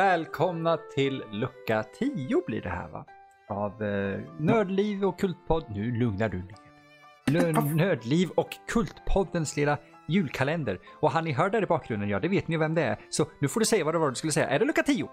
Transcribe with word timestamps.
välkomna 0.00 0.76
till 0.94 1.24
lucka 1.30 1.82
10 1.98 2.42
blir 2.46 2.62
det 2.62 2.68
här 2.68 2.88
va? 2.88 3.04
Av 3.48 3.82
eh, 3.82 4.20
Nördliv 4.38 5.04
och 5.04 5.18
Kultpodd. 5.20 5.64
Nu 5.70 5.98
lugnar 5.98 6.28
du 6.28 6.38
ner 6.38 6.56
Nö- 7.52 7.74
Nördliv 7.74 8.30
och 8.30 8.48
Kultpoddens 8.68 9.56
lilla 9.56 9.78
julkalender. 10.08 10.78
Och 11.00 11.10
han 11.10 11.24
ni 11.24 11.32
hör 11.32 11.50
där 11.50 11.62
i 11.62 11.66
bakgrunden, 11.66 12.08
ja 12.08 12.20
det 12.20 12.28
vet 12.28 12.48
ni 12.48 12.56
vem 12.56 12.74
det 12.74 12.82
är. 12.82 12.98
Så 13.10 13.26
nu 13.38 13.48
får 13.48 13.60
du 13.60 13.66
säga 13.66 13.84
vad 13.84 13.94
det 13.94 13.98
var 13.98 14.08
du 14.08 14.14
skulle 14.14 14.32
säga. 14.32 14.48
Är 14.48 14.58
det 14.58 14.64
lucka 14.64 14.82
10? 14.82 15.08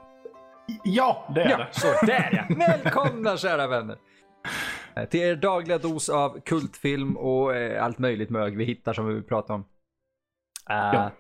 Ja, 0.84 1.32
det 1.36 1.42
är 1.42 1.50
Ja, 1.50 1.58
det. 1.58 1.68
så 1.72 2.06
där 2.06 2.46
ja. 2.50 2.56
Välkomna 2.68 3.38
kära 3.38 3.68
vänner. 3.68 3.98
Eh, 4.96 5.06
Till 5.06 5.20
er 5.22 5.36
dagliga 5.36 5.78
dos 5.78 6.10
av 6.10 6.40
kultfilm 6.40 7.18
och 7.18 7.56
eh, 7.56 7.84
allt 7.84 8.00
möjligt 8.00 8.30
mög 8.30 8.58
vi 8.58 8.66
hittar 8.66 8.94
som 8.94 9.06
vi 9.08 9.14
vill 9.14 9.24
prata 9.24 9.54
om. 9.54 9.62
Eh, 10.70 10.76
Ja. 10.76 11.12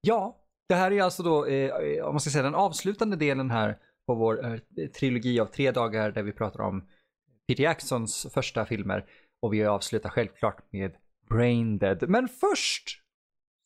ja, 0.00 0.36
det 0.68 0.74
här 0.74 0.90
är 0.90 1.02
alltså 1.02 1.22
då, 1.22 1.46
eh, 1.46 2.04
om 2.04 2.14
man 2.14 2.20
ska 2.20 2.30
säga 2.30 2.42
den 2.42 2.54
avslutande 2.54 3.16
delen 3.16 3.50
här 3.50 3.78
på 4.06 4.14
vår 4.14 4.44
eh, 4.46 4.86
trilogi 4.88 5.40
av 5.40 5.46
tre 5.46 5.70
dagar 5.70 6.10
där 6.10 6.22
vi 6.22 6.32
pratar 6.32 6.60
om 6.60 6.84
Peter 7.48 7.62
Jacksons 7.62 8.26
första 8.34 8.64
filmer. 8.66 9.04
Och 9.42 9.52
vi 9.54 9.64
avslutar 9.64 10.10
självklart 10.10 10.72
med 10.72 10.92
Brain 11.30 11.78
Dead. 11.78 12.08
Men 12.08 12.28
först 12.28 12.88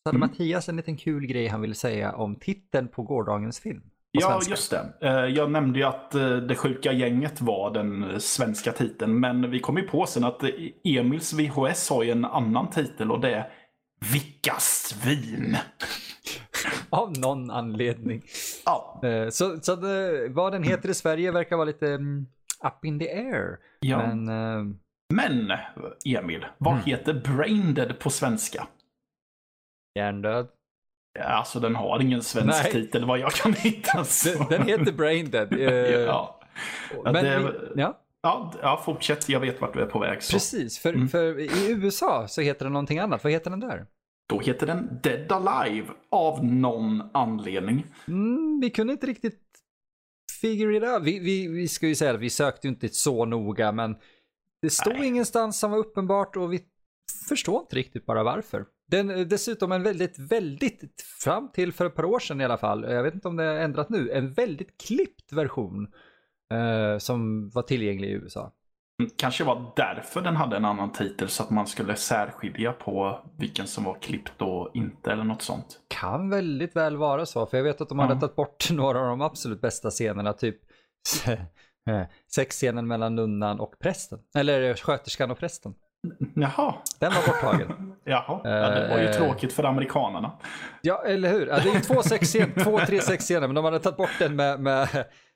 så 0.03 0.09
hade 0.09 0.17
Mm. 0.17 0.29
Mattias 0.31 0.69
en 0.69 0.77
liten 0.77 0.97
kul 0.97 1.27
grej 1.27 1.47
han 1.49 1.61
ville 1.61 1.75
säga 1.75 2.13
om 2.13 2.37
titeln 2.37 2.89
på 2.89 3.03
gårdagens 3.03 3.61
film. 3.61 3.83
Ja, 4.13 4.31
svenska. 4.31 4.51
just 4.51 4.71
det. 4.71 4.93
Eh, 5.01 5.13
Jag 5.27 5.51
nämnde 5.51 5.79
ju 5.79 5.85
att 5.85 6.15
eh, 6.15 6.37
Det 6.37 6.55
sjuka 6.57 6.93
gänget 6.93 7.41
var 7.41 7.71
den 7.75 8.11
eh, 8.11 8.19
svenska 8.19 8.73
titeln. 8.73 9.21
Men 9.21 9.51
vi 9.51 9.61
kom 9.61 9.77
ju 9.77 9.83
på 9.89 10.07
sen 10.07 10.25
att 10.25 10.43
Emils 10.85 11.33
VHS 11.33 11.91
har 11.91 12.03
ju 12.03 12.11
en 12.11 12.25
annan 12.25 12.71
titel 12.71 13.11
och 13.13 13.21
det 13.21 13.35
är 13.35 13.51
Vilka 14.13 14.55
svin! 14.59 15.57
Av 16.91 17.19
någon 17.19 17.51
anledning. 17.51 18.23
Ja, 18.65 19.01
Eh, 19.05 19.29
Så, 19.29 19.59
så 19.63 19.77
det, 19.77 20.29
vad 20.29 20.53
den 20.53 20.63
heter 20.63 20.89
i 20.89 20.95
Sverige 20.95 21.31
verkar 21.31 21.57
vara 21.57 21.67
lite 21.67 21.87
mm, 21.89 22.27
up 22.65 22.85
in 22.85 22.99
the 22.99 23.11
air. 23.13 23.59
ja. 23.81 23.99
Men 24.15 24.29
eh, 24.29 24.75
Men 25.15 25.53
Emil, 26.07 26.47
vad 26.59 26.73
Mm. 26.75 26.85
heter 26.85 27.15
Braindead 27.15 27.99
på 27.99 28.11
svenska? 28.11 28.67
hjärndöd. 29.99 30.49
Ja, 31.19 31.25
Alltså 31.25 31.61
den 31.61 31.77
har 31.77 32.01
ingen 32.03 32.23
svensk 32.23 32.63
Nej. 32.63 32.73
titel 32.73 33.05
vad 33.05 33.19
jag 33.19 33.33
kan 33.33 33.53
hitta. 33.53 34.05
så. 34.05 34.29
Den, 34.39 34.49
den 34.49 34.63
heter 34.63 34.93
Brain 34.93 35.31
Dead. 35.31 35.53
eh, 35.53 35.61
ja. 36.01 36.41
Men 37.05 37.15
det- 37.15 37.55
ja, 37.77 37.99
Ja, 38.23 38.53
ja, 38.63 38.83
fortsätt. 38.85 39.29
Jag 39.29 39.41
vet 39.41 39.61
vart 39.61 39.75
du 39.75 39.81
är 39.81 39.87
på 39.87 39.99
väg. 39.99 40.23
Så. 40.23 40.33
precis. 40.33 40.79
För, 40.79 40.89
Mm. 40.93 41.09
för 41.09 41.39
i 41.41 41.71
USA 41.71 42.29
så 42.29 42.41
heter 42.41 42.65
den 42.65 42.73
någonting 42.73 42.99
annat. 42.99 43.25
Vad 43.25 43.33
heter 43.33 43.51
den 43.51 43.61
där? 43.61 43.87
Då 44.33 44.41
heter 44.41 44.67
den 44.67 45.01
Dead 45.03 45.33
Alive 45.33 45.89
av 46.11 46.45
någon 46.45 47.03
anledning. 47.15 47.87
Mm, 48.09 48.61
vi 48.61 48.71
kunde 48.71 48.93
inte 48.93 49.07
riktigt 49.07 49.41
figure 50.41 50.77
it 50.77 50.83
out. 50.83 51.03
Vi, 51.03 51.19
vi, 51.19 51.49
vi 51.49 51.69
ska 51.69 51.89
ju 51.89 51.95
säga 51.95 52.15
att 52.15 52.21
vi 52.21 52.31
sökte 52.31 52.67
ju 52.67 52.73
inte 52.73 52.89
så 52.89 53.25
noga, 53.25 53.73
men 53.73 53.97
det 54.63 54.71
stod 54.71 54.93
Nej. 54.93 55.07
ingenstans 55.07 55.61
som 55.61 55.71
var 55.71 55.79
uppenbart 55.79 56.37
och 56.37 56.53
vi 56.53 56.61
förstår 57.29 57.61
inte 57.61 57.77
riktigt 57.77 58.07
bara 58.07 58.23
varför. 58.23 58.67
Den 58.89 59.11
är 59.11 59.25
dessutom 59.25 59.73
en 59.73 59.83
väldigt, 59.83 60.19
väldigt, 60.19 61.03
fram 61.21 61.53
till 61.53 61.73
för 61.73 61.87
ett 61.87 61.95
par 61.95 62.05
år 62.05 62.19
sedan 62.19 62.41
i 62.41 62.45
alla 62.45 62.59
fall, 62.59 62.85
jag 62.91 63.03
vet 63.03 63.15
inte 63.15 63.29
om 63.29 63.37
det 63.37 63.45
har 63.45 63.55
ändrat 63.55 63.89
nu, 63.89 64.11
en 64.11 64.33
väldigt 64.33 64.83
klippt 64.83 65.33
version 65.33 65.93
eh, 66.53 66.99
som 66.99 67.51
var 67.51 67.63
tillgänglig 67.63 68.09
i 68.09 68.13
USA. 68.13 68.53
Kanske 69.17 69.45
var 69.45 69.73
därför 69.77 70.21
den 70.21 70.37
hade 70.37 70.57
en 70.57 70.65
annan 70.65 70.93
titel 70.93 71.29
så 71.29 71.43
att 71.43 71.51
man 71.51 71.67
skulle 71.67 71.97
särskilja 71.97 72.73
på 72.73 73.21
vilken 73.39 73.67
som 73.67 73.85
var 73.85 73.95
klippt 74.01 74.43
och 74.43 74.71
inte 74.75 75.13
eller 75.13 75.25
något 75.25 75.43
sånt. 75.43 75.81
Kan 75.89 76.31
väldigt 76.31 76.77
väl 76.77 76.97
vara 76.97 77.27
så, 77.27 77.47
för 77.47 77.57
jag 77.57 77.65
vet 77.65 77.81
att 77.81 77.89
de 77.89 77.99
Ja. 77.99 78.05
hade 78.07 78.21
tagit 78.21 78.37
bort 78.37 78.67
några 78.71 79.01
av 79.01 79.07
de 79.07 79.21
absolut 79.21 79.61
bästa 79.61 79.91
scenerna, 79.91 80.33
typ 80.33 80.57
sexscenen 82.35 82.87
mellan 82.87 83.15
nunnan 83.15 83.61
och 83.61 83.79
prästen. 83.79 84.19
Eller 84.37 84.75
sköterskan 84.75 85.31
och 85.31 85.39
prästen. 85.39 85.75
Jaha, 86.35 86.75
Den 87.01 87.13
var 87.13 87.27
borttagen. 87.27 87.95
jaha. 88.05 88.41
Ja, 88.45 88.51
det 88.71 88.89
var 88.89 88.99
ju 88.99 89.05
Eh. 89.07 89.13
tråkigt 89.13 89.53
för 89.53 89.65
amerikanerna. 89.65 90.33
Ja, 90.83 91.03
eller 91.07 91.31
hur? 91.31 91.47
Ja, 91.47 91.59
det 91.63 91.69
är 91.71 91.75
ju 91.75 91.81
två, 91.81 92.03
sexscen, 92.03 92.53
två 92.65 92.79
tre 92.79 93.01
sexscener, 93.01 93.47
men 93.49 93.55
de 93.55 93.65
hade 93.65 93.79
tagit 93.79 93.97
bort 93.97 94.11
den 94.19 94.37
med... 94.37 94.61
med, 94.61 94.89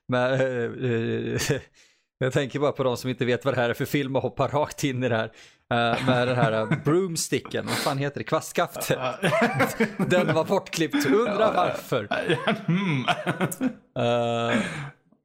med 0.07 0.33
eh, 0.33 1.39
jag 2.17 2.33
tänker 2.33 2.59
bara 2.59 2.71
på 2.71 2.83
de 2.83 2.97
som 2.97 3.09
inte 3.09 3.25
vet 3.25 3.45
vad 3.45 3.53
det 3.53 3.61
här 3.61 3.69
är 3.69 3.73
för 3.73 3.85
film 3.85 4.15
och 4.15 4.21
hoppar 4.21 4.47
rakt 4.47 4.83
in 4.83 5.03
i 5.03 5.09
det 5.09 5.15
här. 5.15 5.31
Eh, 5.71 6.05
med 6.05 6.27
den 6.27 6.35
här 6.35 6.51
eh, 6.51 6.83
broomsticken, 6.85 7.65
vad 7.65 7.75
fan 7.75 7.97
heter 7.97 8.19
det? 8.19 8.23
Kvastskaftet. 8.23 8.99
Den 10.09 10.35
var 10.35 10.45
bortklippt, 10.45 11.05
undrar 11.05 11.53
varför. 11.53 12.07
Eh, 13.97 14.61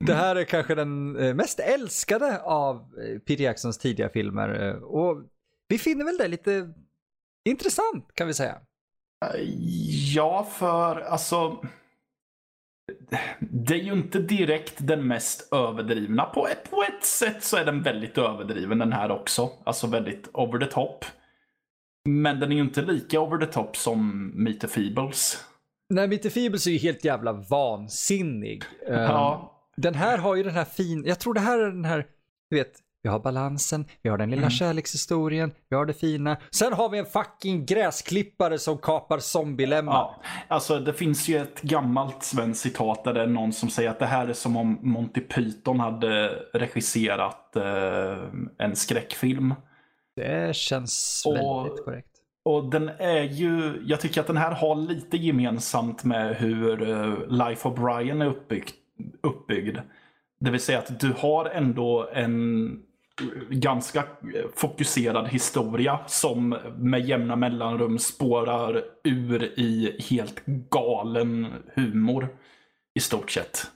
det 0.07 0.15
här 0.15 0.37
är 0.37 0.45
kanske 0.45 0.75
den 0.75 1.13
mest 1.13 1.61
älskade 1.61 2.41
av 2.43 2.89
Peter 3.27 3.45
Jacksons 3.45 3.79
tidiga 3.79 4.09
filmer. 4.09 4.75
och 4.85 5.23
vi 5.69 5.79
finner 5.79 6.05
väl 6.05 6.17
det 6.17 6.29
lite 6.29 6.73
intressant 7.45 8.09
kan 8.15 8.27
vi 8.27 8.35
säga. 8.35 8.57
Ja, 10.15 10.49
för 10.59 11.01
alltså. 11.01 11.65
Det 13.41 13.75
är 13.75 13.79
ju 13.79 13.93
inte 13.93 14.19
direkt 14.19 14.75
den 14.79 15.07
mest 15.07 15.53
överdrivna. 15.53 16.25
På 16.25 16.49
ett, 16.49 16.71
på 16.71 16.83
ett 16.83 17.05
sätt 17.05 17.45
så 17.45 17.57
är 17.57 17.65
den 17.65 17.83
väldigt 17.83 18.19
överdriven 18.19 18.79
den 18.79 18.93
här 18.93 19.11
också. 19.11 19.51
Alltså 19.65 19.87
väldigt 19.87 20.29
over 20.33 20.59
the 20.59 20.67
top. 20.67 21.05
Men 22.09 22.41
den 22.41 22.53
är 22.53 22.57
ju 22.57 22.63
inte 22.63 22.83
lika 22.83 23.21
over 23.21 23.47
the 23.47 23.53
top 23.53 23.77
som 23.77 24.31
Meet 24.35 24.61
the 24.61 24.69
Feebles. 24.69 25.45
Nej, 25.91 26.09
Mitte 26.09 26.31
Feebles 26.31 26.67
är 26.67 26.71
ju 26.71 26.79
helt 26.79 27.05
jävla 27.05 27.33
vansinnig. 27.33 28.65
Ja, 28.87 29.59
Den 29.77 29.95
här 29.95 30.19
har 30.19 30.37
ju 30.37 30.43
den 30.43 30.55
här 30.55 30.65
fin, 30.65 31.05
jag 31.07 31.21
tror 31.21 31.35
det 31.35 31.41
här 31.41 31.59
är 31.59 31.71
den 31.71 31.85
här, 31.85 32.07
du 32.51 32.57
vet, 32.57 32.73
vi 33.03 33.09
har 33.09 33.19
balansen, 33.21 33.85
vi 34.03 34.11
har 34.11 34.19
den 34.19 34.31
lilla 34.31 34.43
Mm. 34.43 34.51
kärlekshistorien, 34.51 35.53
vi 35.69 35.77
har 35.77 35.87
det 35.87 35.93
fina. 35.95 36.37
Sen 36.51 36.73
har 36.73 36.89
vi 36.89 36.99
en 36.99 37.07
fucking 37.07 37.67
gräsklippare 37.67 38.59
som 38.59 38.79
kapar 38.79 39.19
zombielemmar. 39.19 39.93
Ja, 39.93 40.17
alltså 40.49 40.79
det 40.79 40.93
finns 40.93 41.29
ju 41.29 41.39
ett 41.39 41.63
gammalt 41.63 42.23
svenskt 42.23 42.61
citat 42.63 43.05
där 43.05 43.15
det 43.15 43.23
är 43.23 43.27
någon 43.27 43.53
som 43.53 43.71
säger 43.71 43.91
att 43.91 43.99
det 43.99 44.07
här 44.07 44.29
är 44.29 44.33
som 44.33 44.57
om 44.57 44.79
Monty 44.83 45.21
Python 45.21 45.81
hade 45.81 46.29
regisserat 46.55 47.57
eh, 47.57 48.17
en 48.59 48.77
skräckfilm. 48.77 49.55
Det 50.17 50.57
känns 50.57 51.23
Och- 51.27 51.35
väldigt 51.37 51.85
korrekt. 51.85 52.09
Och 52.45 52.71
den 52.71 52.89
är 52.89 53.23
ju, 53.23 53.83
jag 53.87 54.01
tycker 54.01 54.21
att 54.21 54.27
den 54.27 54.37
här 54.37 54.51
har 54.53 54.75
lite 54.77 55.17
gemensamt 55.17 56.05
med 56.05 56.37
hur 56.37 56.91
eh, 56.91 57.15
Life 57.29 57.69
of 57.69 57.75
Brian 57.79 58.23
är 58.23 58.27
uppbyggd. 58.27 58.71
uppbyggd. 59.23 59.79
Det 60.41 60.51
vill 60.51 60.61
säga 60.61 60.79
att 60.79 61.01
du 61.01 61.13
har 61.19 61.45
ändå 61.47 62.09
en 62.13 62.71
ganska 63.51 63.99
eh, 63.99 64.45
fokuserad 64.55 65.29
historia 65.29 66.01
som 66.07 66.57
med 66.79 67.09
jämna 67.09 67.37
mellanrum 67.37 67.99
spårar 67.99 68.85
ur 69.05 69.43
i 69.43 69.97
helt 70.11 70.45
galen 70.47 71.47
humor. 71.75 72.29
I 72.95 73.01
stort 73.01 73.31
sett. 73.31 73.67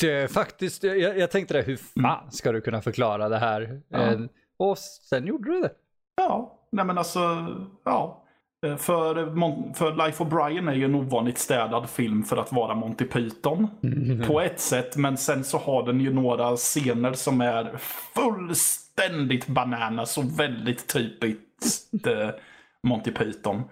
Det 0.00 0.32
faktiskt, 0.32 0.82
jag, 0.82 1.18
jag 1.18 1.30
tänkte 1.30 1.54
det, 1.54 1.62
hur 1.62 1.76
fan 1.76 2.30
ska 2.32 2.52
du 2.52 2.60
kunna 2.60 2.82
förklara 2.82 3.28
det 3.28 3.38
här? 3.38 3.62
Mm. 3.62 3.82
Ja. 3.88 4.12
Eh, 4.12 4.20
och 4.56 4.78
sen 4.78 5.26
gjorde 5.26 5.50
du 5.50 5.60
det. 5.60 5.70
Ja, 6.16 6.58
nej 6.72 6.84
men 6.84 6.98
alltså, 6.98 7.46
ja. 7.84 8.19
Eh, 8.66 8.76
För, 8.76 9.14
Mon- 9.26 9.74
för 9.74 10.06
Life 10.06 10.22
of 10.24 10.28
Brian 10.30 10.68
är 10.68 10.74
ju 10.74 10.84
en 10.84 10.94
ovanligt 10.94 11.38
städad 11.38 11.90
film 11.90 12.22
för 12.24 12.36
att 12.36 12.52
vara 12.52 12.74
Monty 12.74 13.04
Python. 13.04 13.68
På 14.26 14.40
ett 14.40 14.60
sätt, 14.60 14.96
men 14.96 15.16
sen 15.16 15.44
så 15.44 15.58
har 15.58 15.86
den 15.86 16.00
ju 16.00 16.12
några 16.12 16.56
scener 16.56 17.12
som 17.12 17.40
är 17.40 17.76
fullständigt 18.14 19.46
bananas 19.46 20.18
och 20.18 20.40
väldigt 20.40 20.86
typiskt 20.92 22.06
eh, 22.06 22.30
Monty 22.86 23.10
Python. 23.10 23.62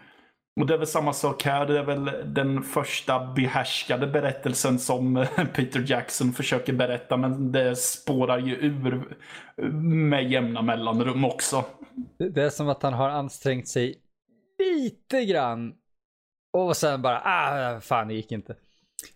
Och 0.60 0.66
det 0.66 0.74
är 0.74 0.78
väl 0.78 0.86
samma 0.86 1.12
sak 1.12 1.42
här. 1.42 1.66
Det 1.66 1.78
är 1.78 1.84
väl 1.84 2.10
den 2.26 2.62
första 2.62 3.26
behärskade 3.26 4.06
berättelsen 4.06 4.78
som 4.78 5.16
eh, 5.16 5.26
Peter 5.54 5.84
Jackson 5.86 6.32
försöker 6.32 6.72
berätta. 6.72 7.16
Men 7.16 7.52
det 7.52 7.76
spårar 7.76 8.38
ju 8.38 8.54
ur 8.56 9.02
med 9.82 10.30
jämna 10.30 10.62
mellanrum 10.62 11.24
också. 11.24 11.64
Det 12.34 12.42
är 12.42 12.50
som 12.50 12.68
att 12.68 12.82
han 12.82 12.92
har 12.92 13.08
ansträngt 13.08 13.68
sig 13.68 13.94
lite 14.78 15.24
grann. 15.24 15.74
Och 16.52 16.76
sen 16.76 17.02
bara, 17.02 17.22
ah, 17.24 17.80
fan 17.80 18.08
det 18.08 18.14
gick 18.14 18.32
inte. 18.32 18.56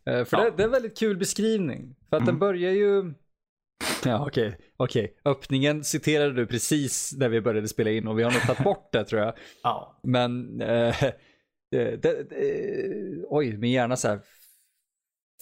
Eh, 0.06 0.24
för 0.24 0.38
Ja. 0.38 0.44
det, 0.44 0.50
det 0.56 0.62
är 0.62 0.64
en 0.66 0.70
väldigt 0.72 0.98
kul 0.98 1.16
beskrivning. 1.16 1.96
För 2.10 2.16
att 2.16 2.22
den 2.26 2.28
Mm. 2.34 2.38
börjar 2.38 2.72
ju... 2.72 3.14
Ja 4.04 4.26
okej, 4.26 4.58
okej. 4.76 5.16
Öppningen 5.24 5.84
citerade 5.84 6.32
du 6.32 6.46
precis 6.46 7.12
när 7.18 7.28
vi 7.28 7.40
började 7.40 7.68
spela 7.68 7.90
in 7.90 8.08
och 8.08 8.18
vi 8.18 8.22
har 8.22 8.30
nog 8.30 8.42
tagit 8.42 8.64
bort 8.64 8.92
det 8.92 9.04
tror 9.04 9.20
jag. 9.22 9.34
Ja. 9.62 10.00
Men, 10.02 10.60
eh, 10.60 10.96
det, 11.70 12.02
det, 12.02 12.22
det, 12.30 13.24
oj, 13.28 13.56
min 13.56 13.70
hjärna 13.72 13.96
så 13.96 14.08
här 14.08 14.20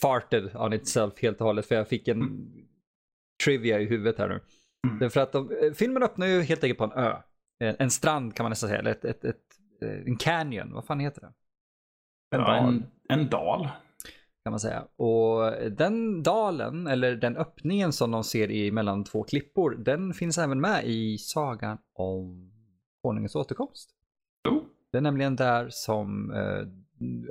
farted 0.00 0.56
on 0.56 0.72
itself 0.72 1.14
helt 1.22 1.40
och 1.40 1.46
hållet 1.46 1.66
för 1.66 1.74
jag 1.74 1.88
fick 1.88 2.08
en 2.08 2.50
trivia 3.44 3.80
i 3.80 3.84
huvudet 3.84 4.18
här 4.18 4.28
nu. 4.28 4.40
Mm. 4.86 4.98
Därför 4.98 5.20
att 5.20 5.32
de, 5.32 5.50
eh, 5.50 5.72
filmen 5.72 6.02
öppnar 6.02 6.26
ju 6.26 6.40
helt 6.42 6.64
enkelt 6.64 6.78
på 6.78 6.84
en 6.84 6.92
ö. 7.04 7.16
En, 7.58 7.76
en 7.78 7.90
strand 7.90 8.34
kan 8.36 8.44
man 8.44 8.50
nästan 8.50 8.68
säga, 8.68 8.78
eller 8.80 8.90
ett, 8.90 9.04
ett, 9.04 9.24
ett, 9.24 9.36
eh, 9.36 9.40
en 9.82 10.16
canyon, 10.16 10.72
vad 10.72 10.84
fan 10.84 11.00
heter 11.00 11.20
det? 11.20 11.32
En 12.36 12.40
Ja, 12.40 12.46
dal. 12.46 12.64
en, 12.68 12.86
en 13.08 13.28
dal. 13.28 13.68
kan 14.44 14.50
man 14.52 14.60
säga. 14.60 14.84
Och 14.96 15.52
den 15.70 16.22
dalen, 16.22 16.86
eller 16.86 17.16
den 17.16 17.36
öppningen 17.36 17.92
som 17.92 18.10
de 18.10 18.24
ser 18.24 18.50
i 18.50 18.70
mellan 18.70 19.04
två 19.04 19.22
klippor, 19.22 19.70
den 19.70 20.14
finns 20.14 20.38
även 20.38 20.60
med 20.60 20.84
i 20.86 21.18
sagan 21.18 21.78
om 21.92 22.52
Konungens 23.02 23.34
återkomst. 23.36 23.90
Oh. 24.48 24.62
Det 24.92 24.98
är 24.98 25.02
nämligen 25.02 25.36
där 25.36 25.68
som 25.70 26.30
eh, 26.32 26.66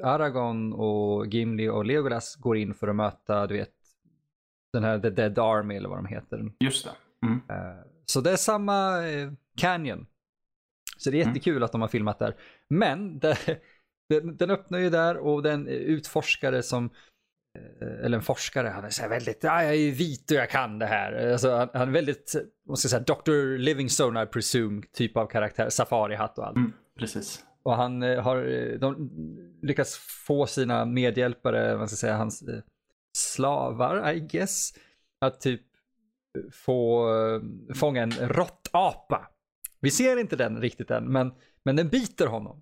Aragorn 0.07 0.73
och 0.73 1.27
Gimli 1.27 1.69
och 1.69 1.85
Legolas 1.85 2.35
går 2.35 2.57
in 2.57 2.73
för 2.73 2.87
att 2.87 2.95
möta, 2.95 3.47
du 3.47 3.57
vet, 3.57 3.73
den 4.73 4.83
här 4.83 4.99
The 4.99 5.09
Dead 5.09 5.39
Army 5.39 5.75
eller 5.75 5.89
vad 5.89 5.97
de 5.97 6.05
heter. 6.05 6.51
Just 6.59 6.85
det. 6.85 6.91
Mm. 7.27 7.41
Eh, 7.49 7.81
så 8.05 8.21
det 8.21 8.31
är 8.31 8.35
samma 8.35 9.07
eh, 9.07 9.31
canyon. 9.57 10.07
Så 10.99 11.09
det 11.09 11.17
är 11.17 11.21
Mm. 11.21 11.29
jättekul 11.35 11.63
att 11.63 11.71
de 11.71 11.81
har 11.81 11.87
filmat 11.87 12.19
där. 12.19 12.35
Men 12.69 13.19
det, 13.19 13.37
den, 14.09 14.37
den 14.37 14.49
öppnar 14.51 14.79
ju 14.79 14.89
där 14.89 15.17
och 15.17 15.43
den 15.43 15.67
utforskare 15.67 16.63
som, 16.63 16.85
eh, 17.59 18.05
eller 18.05 18.17
en 18.17 18.23
forskare, 18.23 18.67
han 18.67 18.83
är 18.85 18.89
så 18.89 19.01
här 19.01 19.09
väldigt, 19.09 19.43
ja, 19.43 19.63
jag 19.63 19.75
är 19.75 19.91
vit 19.91 20.31
och 20.31 20.37
jag 20.37 20.49
kan 20.49 20.79
det 20.79 20.85
här. 20.85 21.31
Alltså, 21.31 21.55
han, 21.55 21.69
han 21.73 21.87
är 21.87 21.91
väldigt, 21.91 22.35
vad 22.63 22.79
ska 22.79 22.85
jag 22.85 23.05
säga, 23.05 23.15
Dr. 23.15 23.57
Livingstone 23.57 24.23
I 24.23 24.25
presume, 24.25 24.81
typ 24.93 25.17
av 25.17 25.27
karaktär, 25.27 25.69
safarihatt 25.69 26.37
och 26.37 26.47
allt. 26.47 26.57
Mm. 26.57 26.73
Precis. 26.99 27.45
Och 27.63 27.75
han 27.75 28.03
eh, 28.03 28.21
har 28.23 28.37
eh, 28.37 28.79
de 28.79 29.09
lyckats 29.61 29.97
få 30.27 30.45
sina 30.47 30.85
medhjälpare, 30.85 31.75
vad 31.75 31.89
ska 31.89 31.93
jag 31.93 31.99
säga, 31.99 32.17
hans 32.17 32.43
slavar, 33.17 34.11
I 34.11 34.19
guess, 34.19 34.73
att 35.25 35.41
typ 35.41 35.61
få 36.51 37.07
fånga 37.75 38.03
en 38.03 38.11
råttapa. 38.11 39.27
Vi 39.81 39.91
ser 39.91 40.17
inte 40.17 40.35
den 40.35 40.61
riktigt 40.61 40.91
än, 40.91 41.11
men, 41.11 41.31
men 41.65 41.75
den 41.75 41.89
biter 41.89 42.27
honom. 42.27 42.61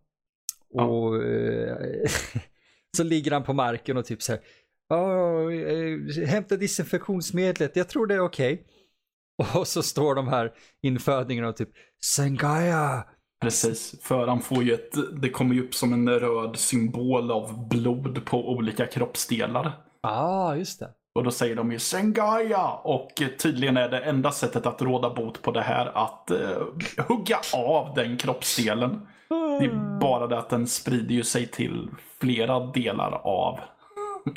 Ja. 0.69 0.83
Och 0.83 1.23
eh, 1.23 2.09
så 2.97 3.03
ligger 3.03 3.31
han 3.31 3.43
på 3.43 3.53
marken 3.53 3.97
och 3.97 4.05
typ 4.05 4.21
så 4.21 4.31
här, 4.31 4.41
"Åh, 4.89 5.53
eh, 5.53 6.27
hämta 6.27 6.57
desinfektionsmedlet, 6.57 7.75
jag 7.75 7.89
tror 7.89 8.07
det 8.07 8.15
är 8.15 8.19
okej. 8.19 8.65
Och 9.55 9.67
så 9.67 9.83
står 9.83 10.15
de 10.15 10.27
här 10.27 10.53
infödingarna 10.81 11.47
och 11.47 11.55
typ, 11.55 11.69
Sengaya, 12.15 13.05
Precis, 13.41 13.95
för 14.01 14.27
han 14.27 14.41
får 14.41 14.63
ju 14.63 14.73
ett, 14.73 15.21
det 15.21 15.29
kommer 15.29 15.55
ju 15.55 15.63
upp 15.63 15.73
som 15.73 15.93
en 15.93 16.09
röd 16.09 16.57
symbol 16.57 17.31
av 17.31 17.67
blod 17.67 18.25
på 18.25 18.49
olika 18.49 18.87
kroppsdelar. 18.87 19.63
Ja, 20.01 20.09
ah, 20.09 20.55
just 20.55 20.79
det. 20.79 20.93
Och 21.17 21.23
då 21.23 21.31
säger 21.31 21.55
de 21.55 21.71
ju 21.71 21.79
Sengaya! 21.79 22.67
Och 22.83 23.11
tydligen 23.39 23.77
är 23.77 23.89
det 23.89 23.99
enda 23.99 24.31
sättet 24.31 24.65
att 24.65 24.81
råda 24.81 25.09
bot 25.09 25.41
på 25.41 25.51
det 25.51 25.61
här 25.61 25.85
att 25.97 26.31
eh, 26.31 26.61
hugga 27.07 27.39
av 27.53 27.93
den 27.95 28.17
kroppsdelen. 28.17 29.07
Det 29.59 29.65
är 29.65 29.99
bara 29.99 30.27
det 30.27 30.37
att 30.37 30.49
den 30.49 30.67
sprider 30.67 31.15
ju 31.15 31.23
sig 31.23 31.47
till 31.47 31.87
flera 32.21 32.59
delar 32.59 33.11
av 33.23 33.59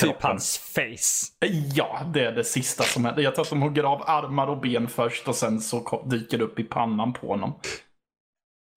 Typ 0.00 0.08
kroppen. 0.10 0.30
hans 0.30 0.58
face. 0.58 1.46
Ja, 1.74 2.00
det 2.14 2.24
är 2.24 2.32
det 2.32 2.44
sista 2.44 2.82
som 2.82 3.04
händer. 3.04 3.22
Jag 3.22 3.34
tror 3.34 3.42
att 3.44 3.50
de 3.50 3.62
hugger 3.62 3.84
av 3.84 4.02
armar 4.06 4.46
och 4.46 4.60
ben 4.60 4.88
först 4.88 5.28
och 5.28 5.34
sen 5.34 5.60
så 5.60 6.02
dyker 6.06 6.38
det 6.38 6.44
upp 6.44 6.58
i 6.60 6.64
pannan 6.64 7.12
på 7.12 7.26
honom. 7.26 7.52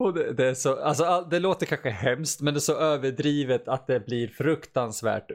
Och 0.04 0.14
det, 0.14 0.34
det, 0.34 0.46
är 0.48 0.54
så, 0.54 0.84
alltså, 0.84 1.06
all- 1.06 1.30
det 1.30 1.40
låter 1.40 1.66
kanske 1.66 1.90
hemskt 1.90 2.42
men 2.42 2.54
det 2.54 2.58
är 2.58 2.62
så 2.62 2.76
överdrivet 2.78 3.68
att 3.68 3.88
det 3.88 4.06
blir 4.06 4.28
fruktansvärt 4.28 5.32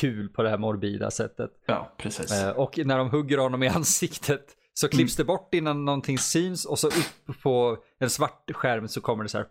kul 0.00 0.28
på 0.28 0.42
det 0.42 0.50
här 0.50 0.58
morbida 0.58 1.10
sättet. 1.10 1.50
Ja, 1.66 1.92
precis. 1.96 2.32
Eh, 2.32 2.50
och 2.50 2.78
när 2.78 2.98
de 2.98 3.10
hugger 3.10 3.38
honom 3.38 3.62
i 3.62 3.68
ansiktet 3.68 4.56
så 4.74 4.88
klipps 4.88 5.16
det 5.16 5.24
bort 5.24 5.54
innan 5.54 5.84
någonting 5.84 6.18
syns 6.18 6.64
och 6.64 6.78
så 6.78 6.86
upp 6.86 7.42
på 7.42 7.78
en 7.98 8.10
svart 8.10 8.50
skärm 8.54 8.88
så 8.88 9.00
kommer 9.00 9.22
det 9.22 9.28
så 9.28 9.38
här 9.38 9.46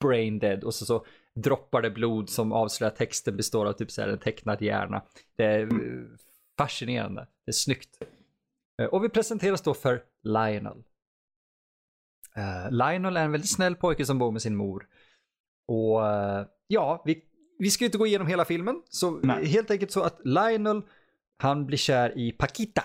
brain 0.00 0.38
dead 0.38 0.64
och 0.64 0.74
så, 0.74 0.86
så 0.86 1.06
droppar 1.34 1.82
det 1.82 1.90
blod 1.90 2.30
som 2.30 2.52
avslöjar 2.52 2.90
texten 2.90 3.36
består 3.36 3.66
av 3.66 3.72
typ 3.72 3.90
så 3.90 4.02
här 4.02 4.08
en 4.08 4.18
tecknad 4.18 4.62
hjärna. 4.62 5.02
Det 5.36 5.44
är 5.44 5.62
eh, 5.62 5.68
fascinerande. 6.58 7.26
Det 7.44 7.50
är 7.50 7.52
snyggt. 7.52 8.02
Eh, 8.82 8.86
och 8.86 9.04
vi 9.04 9.08
presenteras 9.08 9.62
då 9.62 9.74
för 9.74 10.02
Lionel. 10.22 10.82
Eh, 12.36 12.70
Lionel 12.70 13.16
är 13.16 13.24
en 13.24 13.32
väldigt 13.32 13.50
snäll 13.50 13.76
pojke 13.76 14.06
som 14.06 14.18
bor 14.18 14.32
med 14.32 14.42
sin 14.42 14.56
mor. 14.56 14.86
Och 15.68 16.06
eh, 16.06 16.46
ja, 16.66 17.02
vi, 17.04 17.24
vi 17.58 17.70
ska 17.70 17.84
ju 17.84 17.86
inte 17.86 17.98
gå 17.98 18.06
igenom 18.06 18.26
hela 18.26 18.44
filmen. 18.44 18.82
Så 18.88 19.10
Nej. 19.10 19.46
helt 19.46 19.70
enkelt 19.70 19.90
så 19.92 20.02
att 20.02 20.20
Lionel, 20.24 20.82
han 21.38 21.66
blir 21.66 21.78
kär 21.78 22.18
i 22.18 22.32
Paquita. 22.32 22.82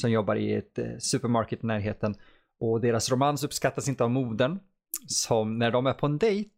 Som 0.00 0.10
jobbar 0.10 0.36
i 0.36 0.54
ett 0.54 0.78
eh, 0.78 0.84
supermarket 0.98 1.64
i 1.64 1.66
närheten. 1.66 2.14
Och 2.60 2.80
deras 2.80 3.10
romans 3.10 3.44
uppskattas 3.44 3.88
inte 3.88 4.04
av 4.04 4.10
modern. 4.10 4.58
Som 5.06 5.58
när 5.58 5.70
de 5.70 5.86
är 5.86 5.92
på 5.92 6.06
en 6.06 6.18
dejt 6.18 6.50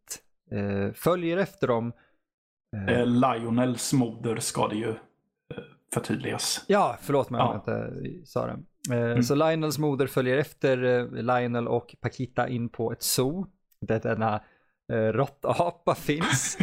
eh, 0.53 0.93
följer 0.95 1.37
efter 1.37 1.67
dem. 1.69 1.93
Eh, 2.77 2.99
Eh, 3.01 3.07
Lionels 3.07 3.93
moder 3.93 4.37
ska 4.37 4.69
det 4.69 4.77
ju 4.77 4.89
eh, 4.91 4.97
förtydligas. 5.95 6.65
Ja, 6.67 6.97
förlåt 7.03 7.31
mig 7.31 7.41
om 7.41 7.47
jag 7.67 7.75
Ja. 7.77 7.85
inte 7.89 8.27
sa 8.27 8.47
det. 8.47 8.97
Eh, 8.97 9.21
Så 9.21 9.35
Lionels 9.35 9.79
moder 9.79 10.07
följer 10.07 10.37
efter 10.39 10.77
Lionel 11.23 11.69
och 11.69 11.95
Paquita 12.01 12.49
in 12.49 12.69
på 12.69 12.93
ett 12.93 13.03
zoo. 13.03 13.47
Där 13.81 14.01
denna 14.01 14.43
eh, 14.93 14.97
råttapa 15.13 15.95
finns. 15.95 16.59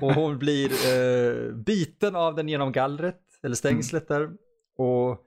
och 0.00 0.14
hon 0.14 0.38
blir 0.38 0.70
eh, 0.70 1.52
biten 1.54 2.16
av 2.16 2.34
den 2.34 2.48
genom 2.48 2.72
gallret, 2.72 3.20
eller 3.42 3.54
stängslet 3.54 4.08
där. 4.08 4.28
Och 4.78 5.18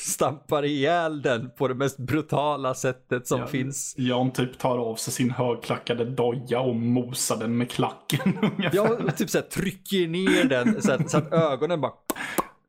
stampar 0.00 0.64
ihjäl 0.64 1.22
den 1.22 1.50
på 1.58 1.68
det 1.68 1.74
mest 1.74 1.98
brutala 1.98 2.74
sättet 2.74 3.26
som 3.26 3.40
Ja. 3.40 3.46
finns. 3.46 3.94
Jan 3.98 4.30
typ 4.32 4.58
tar 4.58 4.78
av 4.78 4.96
sig 4.96 5.12
sin 5.12 5.30
högklackade 5.30 6.04
doja 6.04 6.60
och 6.60 6.76
mosar 6.76 7.36
den 7.36 7.58
med 7.58 7.70
klacken. 7.70 8.38
Ja, 8.72 8.98
typ 9.16 9.30
såhär 9.30 9.44
trycker 9.44 10.08
ner 10.08 10.44
den 10.44 10.82
så 10.82 10.92
att, 10.92 11.10
så 11.10 11.18
att 11.18 11.32
ögonen 11.32 11.80
bara 11.80 11.92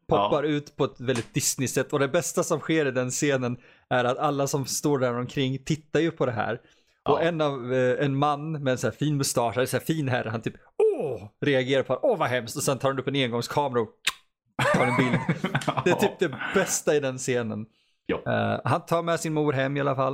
poppar 0.07 0.44
ut 0.44 0.75
på 0.75 0.84
ett 0.84 1.00
väldigt 1.01 1.34
Disney-sätt. 1.34 1.94
Och 1.94 2.00
det 2.00 2.07
bästa 2.07 2.44
som 2.44 2.60
sker 2.60 2.86
i 2.86 2.92
den 2.92 3.10
scenen 3.10 3.57
är 3.89 4.04
att 4.04 4.18
alla 4.18 4.48
som 4.48 4.66
står 4.66 5.00
där 5.00 5.13
omkring 5.19 5.63
tittar 5.63 6.00
ju 6.00 6.12
på 6.12 6.25
det 6.25 6.31
här. 6.31 6.60
Och 7.09 7.18
Ja. 7.18 7.21
en 7.21 7.42
av 7.42 7.74
eh, 7.74 8.06
en 8.06 8.15
man 8.15 8.51
med 8.51 8.71
en 8.71 8.77
så 8.77 8.92
fin 8.92 9.18
mustasch, 9.18 9.57
eller 9.57 9.65
så 9.65 9.80
fin 9.80 10.07
herre, 10.09 10.30
han 10.30 10.42
typ 10.42 10.56
åh, 10.77 11.30
reagerar 11.42 11.83
på 11.83 12.00
åh 12.01 12.18
vad 12.18 12.30
hemskt 12.30 12.56
och 12.56 12.63
sen 12.63 12.80
tar 12.80 12.89
han 12.89 13.00
upp 13.00 13.07
en 13.07 13.15
engångskamera 13.15 13.81
och 13.81 13.89
tar 14.75 14.86
en 14.86 14.98
bild. 14.98 15.19
Det 15.86 15.92
är 15.92 15.95
typ 15.95 16.19
det 16.19 16.39
bästa 16.53 16.95
i 16.95 17.00
den 17.00 17.18
scenen. 17.18 17.65
Ja. 18.06 18.21
Eh, 18.25 18.62
han 18.63 18.86
tar 18.86 19.03
med 19.03 19.19
sin 19.19 19.33
mor 19.33 19.53
hem 19.53 19.77
i 19.77 19.80
alla 19.80 19.95
fall. 19.95 20.13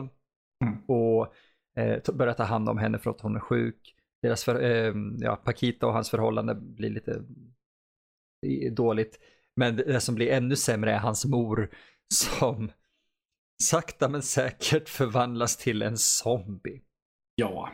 Mm. 0.66 0.84
Och 0.88 1.34
eh, 1.80 2.13
börjar 2.16 2.34
ta 2.34 2.44
hand 2.44 2.69
om 2.69 2.78
henne 2.78 3.00
för 3.00 3.12
att 3.12 3.22
hon 3.22 3.36
är 3.36 3.39
sjuk. 3.39 3.94
Deras 4.22 4.44
för, 4.44 4.62
eh, 4.62 4.94
ja, 5.17 5.36
Paquita 5.36 5.88
och 5.88 5.94
hans 5.94 6.10
förhållande 6.10 6.56
blir 6.56 6.89
lite 6.89 7.22
dåligt. 8.72 9.20
Men 9.56 9.75
det 9.75 10.00
som 10.01 10.15
blir 10.15 10.32
ännu 10.32 10.56
sämre 10.56 10.94
är 10.94 10.98
hans 11.00 11.25
mor 11.25 11.70
som 12.13 12.72
sakta 13.64 14.10
men 14.10 14.22
säkert 14.22 14.90
förvandlas 14.90 15.58
till 15.58 15.82
en 15.82 15.98
zombie. 15.98 16.82
Ja. 17.36 17.70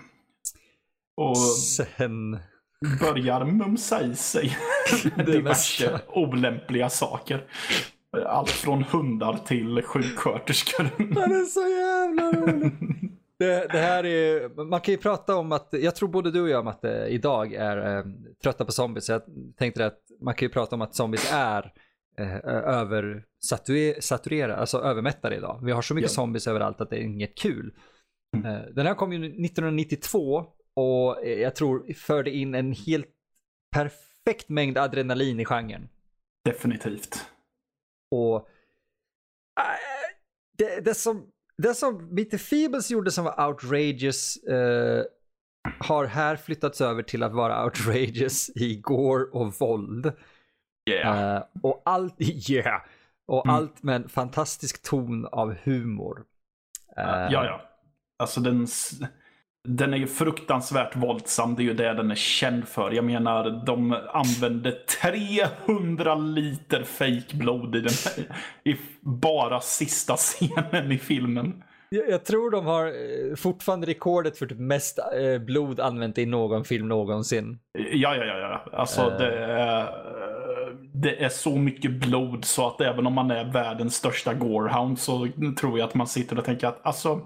Och 1.18 1.38
Sen... 1.38 2.40
börjar 3.00 3.46
mumsa 3.46 4.02
i 4.02 4.16
sig 4.16 4.58
diverse 5.26 6.02
olämpliga 6.08 6.90
saker. 6.90 7.48
Allt 8.26 8.50
från 8.50 8.84
hundar 8.84 9.40
till 9.46 9.82
sjuksköterskor. 9.84 10.84
Det 10.98 11.22
är 11.22 11.46
så 11.46 11.68
jävla 11.68 12.32
roligt. 12.32 12.74
Det, 13.40 13.68
det 13.72 13.78
här 13.78 14.06
är, 14.06 14.50
man 14.66 14.82
kan 14.82 14.92
ju 14.92 14.98
prata 14.98 15.36
om 15.36 15.52
att, 15.52 15.70
jag 15.72 15.96
tror 15.96 16.10
både 16.10 16.32
du 16.32 16.42
och 16.42 16.50
jag 16.50 16.66
Matte 16.66 17.08
idag 17.10 17.54
är 17.54 17.98
eh, 17.98 18.06
trötta 18.44 18.66
på 18.66 18.72
zombies. 18.72 19.06
Så 19.06 19.12
jag 19.12 19.22
tänkte 19.58 19.86
att 19.86 20.00
man 20.22 20.34
kan 20.34 20.46
ju 20.46 20.54
prata 20.54 20.76
om 20.76 20.82
att 20.82 20.96
zombies 20.96 21.32
är 21.34 21.72
eh, 22.18 22.36
över 22.46 23.24
saturerade, 24.02 24.56
alltså 24.56 24.78
övermättade 24.78 25.36
idag. 25.36 25.60
Vi 25.64 25.72
har 25.72 25.82
så 25.82 25.94
mycket 25.94 26.12
Ja. 26.12 26.16
zombies 26.16 26.48
överallt 26.48 26.82
att 26.82 26.90
det 26.90 26.96
är 26.98 27.02
inget 27.02 27.38
kul. 27.38 27.74
Eh, 28.46 28.62
den 28.76 28.86
här 28.88 28.96
kom 28.96 29.14
ju 29.14 29.20
1992 29.20 30.46
och 30.76 31.26
eh, 31.26 31.42
jag 31.42 31.56
tror 31.56 31.94
förde 31.94 32.32
in 32.32 32.56
en 32.56 32.72
helt 32.74 33.08
perfekt 33.76 34.50
mängd 34.50 34.78
adrenalin 34.78 35.40
i 35.40 35.46
genren. 35.46 35.90
Definitivt. 36.46 37.26
Och 38.12 38.36
äh, 39.60 39.64
det, 40.58 40.80
det, 40.86 40.94
som, 40.94 41.28
det 41.58 41.74
som 41.74 42.16
Bitter 42.16 42.38
Feebles 42.38 42.92
gjorde 42.92 43.12
som 43.12 43.26
var 43.26 43.48
outrageous 43.48 44.38
eh, 44.38 45.04
har 45.80 46.06
här 46.06 46.36
flyttats 46.36 46.82
över 46.82 47.04
till 47.04 47.24
att 47.24 47.34
vara 47.34 47.66
outrageous 47.66 48.50
i 48.56 48.76
gore 48.82 49.24
och 49.24 49.54
våld. 49.60 50.12
Yeah. 50.90 51.36
Eh, 51.36 51.44
och 51.64 51.82
allt, 51.86 52.16
yeah! 52.52 52.82
Och 53.28 53.46
Mm. 53.46 53.56
allt 53.56 53.84
med 53.84 53.96
en 53.96 54.10
fantastisk 54.10 54.82
ton 54.90 55.26
av 55.26 55.56
humor. 55.64 56.24
Eh, 56.98 57.04
Ja, 57.06 57.46
ja. 57.46 57.62
Alltså 58.20 58.40
den, 58.42 58.68
den 59.68 59.94
är 59.94 59.98
ju 59.98 60.08
fruktansvärt 60.08 60.96
våldsam. 60.96 61.56
Det 61.56 61.62
är 61.62 61.66
ju 61.66 61.74
det 61.74 61.94
den 61.94 62.12
är 62.12 62.16
känd 62.16 62.68
för. 62.68 62.92
Jag 62.92 63.06
menar, 63.06 63.66
de 63.66 63.98
använde 64.14 64.72
300 65.02 66.16
liter 66.16 66.84
fejkblod 66.84 67.76
i 67.76 67.80
den 67.80 67.94
i 68.64 68.78
bara 69.02 69.60
sista 69.62 70.16
scenen 70.16 70.92
i 70.92 70.98
filmen. 70.98 71.64
Jag, 71.90 72.10
jag 72.10 72.26
tror 72.26 72.52
de 72.52 72.66
har 72.66 72.86
eh, 72.86 73.36
fortfarande 73.36 73.88
rekordet 73.88 74.38
för 74.38 74.46
typ 74.46 74.60
mest 74.60 75.00
blod 75.46 75.80
använt 75.80 76.18
i 76.18 76.26
någon 76.26 76.64
film 76.66 76.88
någonsin. 76.88 77.60
Ja, 77.74 78.16
ja, 78.16 78.26
ja. 78.26 78.38
ja. 78.38 78.78
Alltså 78.78 79.02
Eh. 79.02 79.18
det 79.18 79.38
är 79.46 80.04
det 80.96 81.24
är 81.24 81.30
så 81.30 81.56
mycket 81.56 81.92
blod 81.92 82.46
så 82.46 82.68
att 82.68 82.82
även 82.82 83.08
om 83.08 83.14
man 83.14 83.32
är 83.32 83.52
världens 83.52 83.96
största 83.96 84.34
gorehound 84.34 85.00
så 85.00 85.28
tror 85.60 85.80
jag 85.80 85.88
att 85.88 85.96
man 85.96 86.08
sitter 86.08 86.38
och 86.38 86.46
tänker 86.46 86.68
att 86.68 86.86
alltså, 86.86 87.22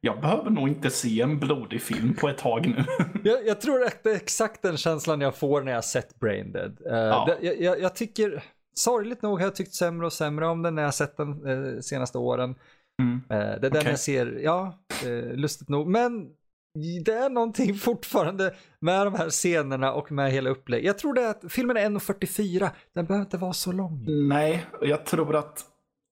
jag 0.00 0.20
behöver 0.20 0.50
nog 0.50 0.68
inte 0.68 0.90
se 0.90 1.20
en 1.20 1.38
blodig 1.38 1.82
film 1.82 2.14
på 2.14 2.28
ett 2.28 2.38
tag 2.38 2.66
nu. 2.66 2.84
jag, 3.30 3.46
jag, 3.46 3.60
tror 3.60 3.84
att 3.84 4.02
det 4.02 4.10
är 4.10 4.16
exakt 4.16 4.62
den 4.62 4.76
känslan 4.76 5.20
jag 5.20 5.36
får 5.36 5.62
när 5.62 5.72
jag 5.72 5.84
sett 5.84 6.20
Braindead. 6.20 6.78
Uh, 6.86 6.92
ja. 6.92 7.36
jag, 7.40 7.60
jag, 7.60 7.80
jag, 7.80 7.94
tycker, 7.94 8.44
sorgligt 8.74 9.22
nog 9.22 9.38
har 9.38 9.46
jag 9.46 9.54
tyckt 9.54 9.74
sämre 9.74 10.06
och 10.06 10.12
sämre 10.12 10.46
om 10.46 10.62
den 10.62 10.74
när 10.74 10.82
jag 10.82 10.94
sett 10.94 11.16
den 11.16 11.46
uh, 11.46 11.80
senaste 11.80 12.18
åren. 12.18 12.54
Mm. 13.00 13.14
Uh, 13.14 13.60
det 13.60 13.66
är 13.66 13.70
den 13.70 13.76
okay. 13.76 13.90
jag 13.90 13.98
ser, 13.98 14.40
ja, 14.42 14.78
lustigt 15.34 15.68
nog. 15.68 15.86
Men 15.86 16.28
det 17.04 17.12
är 17.12 17.30
någonting 17.30 17.74
fortfarande 17.74 18.54
med 18.80 19.06
de 19.06 19.14
här 19.14 19.30
scenerna 19.30 19.92
och 19.92 20.12
med 20.12 20.32
hela 20.32 20.50
upplägget. 20.50 20.86
Jag 20.86 20.98
tror 20.98 21.14
det 21.14 21.30
att 21.30 21.44
filmen 21.48 21.76
är 21.76 21.90
1.44, 21.90 22.68
den 22.94 23.06
behöver 23.06 23.24
inte 23.24 23.36
vara 23.36 23.52
så 23.52 23.72
lång. 23.72 24.04
Nej, 24.28 24.66
jag 24.80 25.06
tror 25.06 25.36
att 25.36 25.64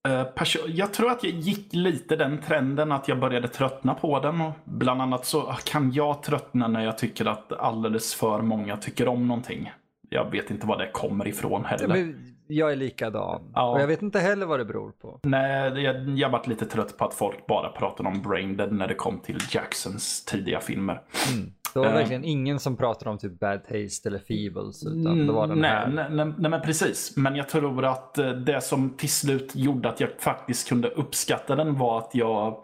uh, 0.07 0.47
jag 0.67 0.93
tror 0.93 1.11
att 1.11 1.23
jag 1.23 1.33
gick 1.33 1.73
lite 1.73 2.15
den 2.15 2.41
trenden 2.41 2.91
att 2.91 3.07
jag 3.07 3.19
började 3.19 3.47
tröttna 3.47 3.93
på 3.93 4.19
den. 4.19 4.41
Och 4.41 4.53
bland 4.65 5.01
annat 5.01 5.25
så 5.25 5.55
kan 5.63 5.91
jag 5.91 6.23
tröttna 6.23 6.67
när 6.67 6.83
jag 6.83 6.97
tycker 6.97 7.25
att 7.25 7.51
alldeles 7.51 8.15
för 8.15 8.41
många 8.41 8.77
tycker 8.77 9.07
om 9.07 9.27
någonting. 9.27 9.71
Jag 10.09 10.31
vet 10.31 10.51
inte 10.51 10.67
var 10.67 10.77
det 10.77 10.91
kommer 10.91 11.27
ifrån 11.27 11.65
heller. 11.65 11.95
Ja, 11.95 12.13
jag 12.51 12.71
är 12.71 12.75
likadan. 12.75 13.51
Ja. 13.53 13.71
Och 13.71 13.81
jag 13.81 13.87
vet 13.87 14.01
inte 14.01 14.19
heller 14.19 14.45
vad 14.45 14.59
det 14.59 14.65
beror 14.65 14.91
på. 14.91 15.19
Nej, 15.23 15.83
jag, 15.83 16.09
jag 16.09 16.29
varit 16.29 16.47
lite 16.47 16.65
trött 16.65 16.97
på 16.97 17.05
att 17.05 17.13
folk 17.13 17.47
bara 17.47 17.69
pratade 17.69 18.09
om 18.09 18.21
Braindead 18.21 18.71
när 18.71 18.87
det 18.87 18.95
kom 18.95 19.19
till 19.19 19.39
Jacksons 19.51 20.25
tidiga 20.25 20.59
filmer. 20.59 21.01
Mm. 21.33 21.51
Det 21.73 21.79
var 21.79 21.87
uh, 21.87 21.93
verkligen 21.93 22.23
ingen 22.23 22.59
som 22.59 22.77
pratade 22.77 23.09
om 23.09 23.17
typ 23.17 23.39
Bad 23.39 23.63
Taste 23.63 24.09
eller 24.09 24.19
Feebles. 24.19 24.85
Utan 24.85 25.27
det 25.27 25.33
var 25.33 25.47
den 25.47 25.59
nej, 25.59 25.69
här. 25.69 25.87
Nej, 25.87 26.05
nej, 26.09 26.33
nej, 26.37 26.51
men 26.51 26.61
precis. 26.61 27.17
Men 27.17 27.35
jag 27.35 27.49
tror 27.49 27.85
att 27.85 28.17
eh, 28.17 28.29
det 28.29 28.61
som 28.61 28.89
till 28.97 29.11
slut 29.11 29.55
gjorde 29.55 29.89
att 29.89 29.99
jag 29.99 30.09
faktiskt 30.19 30.69
kunde 30.69 30.87
uppskatta 30.87 31.55
den 31.55 31.77
var 31.77 31.97
att 31.97 32.11
jag 32.13 32.63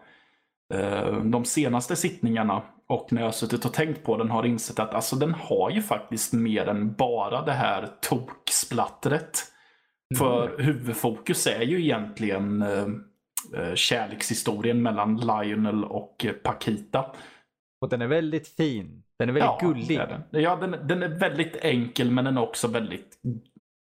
uh, 0.76 1.24
de 1.24 1.46
senaste 1.46 1.96
sittningarna 1.96 2.62
och 2.90 3.08
när 3.12 3.22
jag 3.22 3.28
har 3.28 3.32
suttit 3.32 3.66
och 3.66 3.74
tänkt 3.74 4.04
på 4.04 4.18
den 4.18 4.30
har 4.30 4.46
insett 4.46 4.80
att 4.80 4.94
alltså, 4.94 5.16
den 5.16 5.34
har 5.34 5.70
ju 5.70 5.82
faktiskt 5.82 6.34
mer 6.34 6.68
än 6.68 6.94
bara 6.94 7.42
det 7.42 7.52
här 7.52 7.90
toksplattret. 8.02 9.44
För 10.16 10.48
mm. 10.48 10.66
huvudfokus 10.66 11.48
är 11.48 11.62
ju 11.62 11.84
egentligen 11.84 12.62
eh, 12.62 12.88
eh, 13.56 13.76
kärlekshistorien 13.76 14.82
mellan 14.82 15.18
Lionel 15.18 15.84
och 15.84 16.26
Pakita. 16.44 17.16
Och 17.82 17.90
den 17.90 18.02
är 18.02 18.08
väldigt 18.08 18.48
fin. 18.48 19.04
Den 19.20 19.30
är 19.30 19.34
väldigt 19.34 19.62
ja, 19.62 19.68
gullig. 19.68 19.96
Är 19.96 20.08
den. 20.08 20.42
Ja, 20.42 20.56
den, 20.56 20.88
den, 20.88 21.04
är 21.04 21.08
väldigt 21.08 21.56
enkel 21.56 22.12
men 22.12 22.26
den 22.26 22.38
är 22.38 22.42
också 22.42 22.68
väldigt 22.68 23.18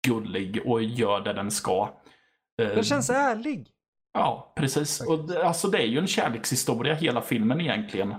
gullig 0.08 0.62
och 0.66 0.84
gör 0.84 1.22
det 1.22 1.34
den 1.34 1.52
ska. 1.52 1.90
Den 2.58 2.72
eh, 2.72 2.82
känns 2.82 3.10
ärlig. 3.10 3.68
Ja, 4.14 4.54
precis. 4.56 5.02
Och 5.02 5.32
alltså, 5.44 5.68
det 5.68 5.78
är 5.78 5.88
ju 5.88 6.00
en 6.00 6.08
kärlekshistoria 6.08 6.94
hela 6.94 7.22
filmen 7.22 7.62
egentligen. 7.62 8.16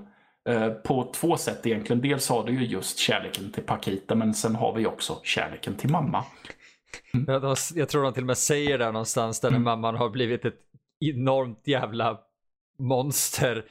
Eh, 0.49 0.69
på 0.69 1.13
två 1.15 1.37
sätt 1.37 1.67
egentligen. 1.67 2.03
Dels 2.03 2.29
har 2.29 2.45
du 2.45 2.53
ju 2.53 2.67
just 2.67 2.99
kärleken 2.99 3.53
till 3.53 3.63
Pakita 3.63 4.15
men 4.15 4.35
sen 4.35 4.55
har 4.55 4.75
vi 4.75 4.87
också 4.87 5.21
kärleken 5.23 5.75
till 5.75 5.91
mamma. 5.91 6.25
Mm. 7.15 7.27
Jag, 7.29 7.57
jag 7.75 7.89
tror 7.89 8.03
de 8.03 8.13
till 8.13 8.23
och 8.23 8.27
med 8.27 8.39
säger 8.39 8.79
där 8.79 8.93
någonstans 8.93 9.41
där 9.41 9.49
mm. 9.49 9.63
mamman 9.63 9.95
har 9.95 10.11
blivit 10.11 10.45
ett 10.45 10.59
enormt 11.01 11.63
jävla 11.65 12.19
monster. 12.79 13.65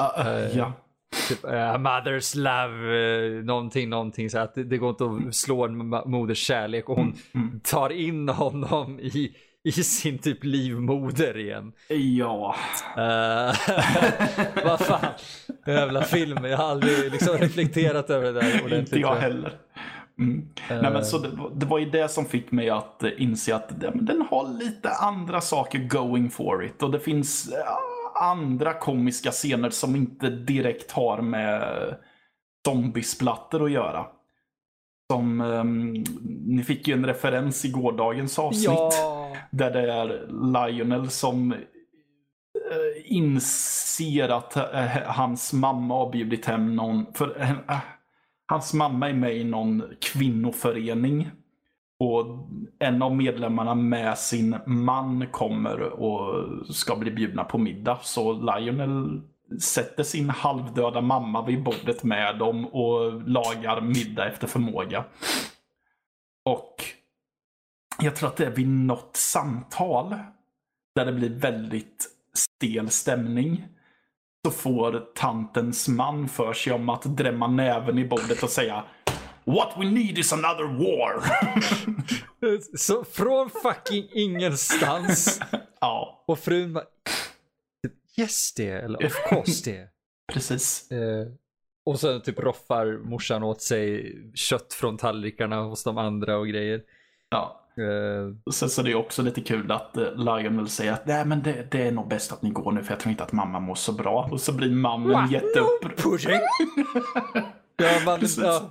Uh, 0.00 0.26
uh, 0.26 0.58
ja. 0.58 0.72
Typ, 1.28 1.44
uh, 1.44 1.50
mother's 1.50 2.36
love, 2.36 2.96
uh, 2.96 3.44
någonting, 3.44 3.88
någonting 3.88 4.30
så 4.30 4.38
att 4.38 4.54
det, 4.54 4.64
det, 4.64 4.78
går 4.78 4.90
inte 4.90 5.28
att 5.28 5.34
slå 5.34 5.64
en 5.64 5.76
moders 5.88 6.38
kärlek 6.38 6.88
och 6.88 6.96
hon 6.96 7.16
mm, 7.34 7.48
mm. 7.48 7.60
tar 7.60 7.90
in 7.90 8.28
honom 8.28 9.00
i, 9.00 9.36
i 9.64 9.72
sin 9.72 10.18
typ 10.18 10.44
livmoder 10.44 11.38
igen. 11.38 11.72
Ja. 11.88 12.56
Uh, 12.96 13.54
vad 14.64 14.80
fan, 14.80 15.12
jävla 15.66 16.02
film. 16.02 16.44
Jag 16.44 16.56
har 16.56 16.64
aldrig 16.64 17.12
liksom 17.12 17.38
reflekterat 17.38 18.10
över 18.10 18.32
det 18.32 18.40
där 18.40 18.64
ordentligt. 18.64 18.78
Inte 18.78 18.98
jag 18.98 19.14
heller. 19.14 19.52
Mm. 20.18 20.48
Nej, 20.68 20.92
men 20.92 21.04
så 21.04 21.18
det, 21.18 21.30
det, 21.54 21.66
var 21.66 21.78
ju 21.78 21.90
det 21.90 22.08
som 22.08 22.24
fick 22.24 22.52
mig 22.52 22.70
att 22.70 23.00
uh, 23.04 23.22
inse 23.22 23.56
att 23.56 23.80
den, 23.80 24.26
har 24.30 24.58
lite 24.58 24.90
andra 24.90 25.40
saker 25.40 25.78
going 25.78 26.30
for 26.30 26.64
it. 26.64 26.82
Och 26.82 26.90
det 26.90 27.00
finns 27.00 27.48
uh, 27.48 28.22
andra 28.22 28.74
komiska 28.74 29.30
scener 29.30 29.70
som 29.70 29.96
inte 29.96 30.30
direkt 30.30 30.92
har 30.92 31.22
med 31.22 31.96
zombiesplattor 32.66 33.64
att 33.64 33.70
göra. 33.70 34.06
Som, 35.12 35.40
um, 35.40 36.04
ni 36.46 36.62
fick 36.62 36.88
ju 36.88 36.94
en 36.94 37.06
referens 37.06 37.64
i 37.64 37.70
gårdagens 37.70 38.38
avsnitt. 38.38 38.66
Ja. 38.66 38.92
Där 39.50 39.70
det 39.70 39.92
är 39.92 40.26
Lionel 40.52 41.10
som 41.10 41.52
uh, 41.52 41.58
inser 43.04 44.28
att 44.28 44.56
uh, 44.56 45.02
hans 45.06 45.52
mamma 45.52 45.94
har 45.94 46.12
bjudit 46.12 46.46
hem 46.46 46.76
någon. 46.76 47.12
För, 47.12 47.40
uh, 47.40 47.78
Hans 48.46 48.74
mamma 48.74 49.08
är 49.08 49.14
med 49.14 49.36
i 49.36 49.44
någon 49.44 49.82
kvinnoförening. 50.00 51.30
Och 51.98 52.26
en 52.78 53.02
av 53.02 53.16
medlemmarna 53.16 53.74
med 53.74 54.18
sin 54.18 54.56
man 54.66 55.26
kommer 55.26 55.80
och 55.80 56.46
ska 56.74 56.96
bli 56.96 57.10
bjudna 57.10 57.44
på 57.44 57.58
middag. 57.58 57.98
Så 58.02 58.32
Lionel 58.32 59.22
sätter 59.60 60.02
sin 60.02 60.30
halvdöda 60.30 61.00
mamma 61.00 61.46
vid 61.46 61.62
bordet 61.62 62.04
med 62.04 62.38
dem 62.38 62.66
och 62.66 63.28
lagar 63.28 63.80
middag 63.80 64.28
efter 64.28 64.46
förmåga. 64.46 65.04
Och 66.44 66.84
jag 68.02 68.16
tror 68.16 68.28
att 68.28 68.36
det 68.36 68.46
är 68.46 68.50
vid 68.50 68.68
något 68.68 69.16
samtal 69.16 70.14
där 70.94 71.06
det 71.06 71.12
blir 71.12 71.30
väldigt 71.30 72.08
stel 72.34 72.90
stämning 72.90 73.68
så 74.46 74.52
får 74.52 75.06
tantens 75.14 75.88
man 75.88 76.28
för 76.28 76.52
sig 76.52 76.72
om 76.72 76.88
att 76.88 77.02
drämma 77.02 77.46
näven 77.46 77.98
i 77.98 78.04
bordet 78.04 78.42
och 78.42 78.50
säga 78.50 78.84
What 79.44 79.72
we 79.76 79.84
need 79.84 80.18
is 80.18 80.32
another 80.32 80.64
war. 80.64 81.22
så 82.76 83.04
från 83.04 83.50
fucking 83.50 84.08
ingenstans. 84.12 85.40
ja. 85.80 86.24
Och 86.26 86.38
frun 86.38 86.72
bara 86.72 86.84
Yes 88.16 88.54
det, 88.54 88.70
eller 88.70 89.06
of 89.06 89.28
course 89.28 89.70
det. 89.70 89.88
Precis. 90.32 90.90
Eh, 90.90 91.26
och 91.86 92.00
så 92.00 92.20
typ 92.20 92.38
roffar 92.38 92.98
morsan 93.10 93.42
åt 93.42 93.62
sig 93.62 94.14
kött 94.34 94.72
från 94.72 94.96
tallrikarna 94.96 95.60
hos 95.60 95.84
de 95.84 95.98
andra 95.98 96.38
och 96.38 96.48
grejer. 96.48 96.82
Ja. 97.30 97.65
Uh, 97.80 98.52
Sen 98.52 98.68
så 98.68 98.82
det 98.82 98.90
är 98.90 98.94
också 98.94 99.22
lite 99.22 99.40
kul 99.40 99.72
att 99.72 99.96
uh, 99.96 100.16
Lionel 100.16 100.68
säger 100.68 100.92
att 100.92 101.06
Nej, 101.06 101.24
men 101.24 101.42
det, 101.42 101.70
det, 101.70 101.88
är 101.88 101.92
nog 101.92 102.08
bäst 102.08 102.32
att 102.32 102.42
ni 102.42 102.50
går 102.50 102.72
nu 102.72 102.82
för 102.82 102.92
jag 102.92 103.00
tror 103.00 103.10
inte 103.10 103.24
att 103.24 103.32
mamma 103.32 103.60
mår 103.60 103.74
så 103.74 103.92
bra. 103.92 104.28
Och 104.32 104.40
så 104.40 104.52
blir 104.52 104.70
mannen 104.70 105.30
jätteupprörd. 105.30 106.40
ja, 107.76 108.00
man, 108.04 108.20
precis, 108.20 108.44
ja. 108.44 108.70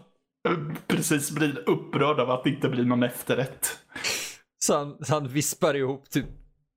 precis 0.87 1.31
blir 1.31 1.69
upprörd 1.69 2.19
av 2.19 2.31
att 2.31 2.43
det 2.43 2.49
inte 2.49 2.69
blir 2.69 2.83
någon 2.83 3.03
efterrätt. 3.03 3.67
Så 4.65 4.77
han, 4.77 5.05
så 5.05 5.13
han 5.13 5.27
vispar 5.27 5.75
ihop 5.75 6.09
typ 6.09 6.25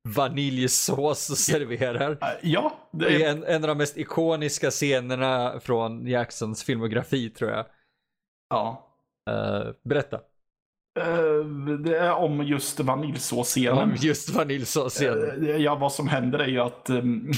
vaniljsås 0.08 1.30
och 1.30 1.38
serverar. 1.38 2.18
Ja. 2.42 2.88
Det 2.92 3.22
är 3.22 3.30
en, 3.30 3.44
en 3.44 3.64
av 3.64 3.68
de 3.68 3.78
mest 3.78 3.98
ikoniska 3.98 4.70
scenerna 4.70 5.60
från 5.60 6.06
Jacksons 6.06 6.64
filmografi 6.64 7.30
tror 7.30 7.50
jag. 7.50 7.66
Ja. 8.50 8.84
Uh, 9.30 9.72
berätta. 9.84 10.20
Eh, 10.98 11.76
det 11.78 11.98
är 11.98 12.12
om 12.12 12.42
just 12.42 12.80
vaniljsåsscenen. 12.80 13.78
Om 13.78 13.96
just 13.96 14.30
vaniljsåsscenen. 14.30 15.48
Eh, 15.48 15.56
ja, 15.56 15.74
vad 15.74 15.92
som 15.92 16.08
händer 16.08 16.38
är 16.38 16.48
ju 16.48 16.60
att 16.60 16.90
um, 16.90 17.32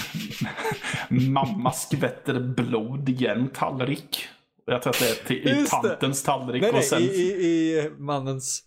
mamma 1.09 1.73
skvätter 1.73 2.41
blod 2.41 3.09
i 3.09 3.27
en 3.27 3.49
tallrik. 3.49 4.29
Jag 4.67 4.83
tror 4.83 4.91
att 4.91 4.99
det 4.99 5.11
är 5.11 5.27
till, 5.27 5.49
i 5.49 5.67
tantens 5.67 6.23
tallrik. 6.23 6.63
Nej, 6.63 6.73
nej, 6.73 6.79
och 6.79 6.85
sen, 6.85 7.03
i, 7.03 7.05
i, 7.05 7.47
i 7.47 7.91
mannens. 7.99 8.63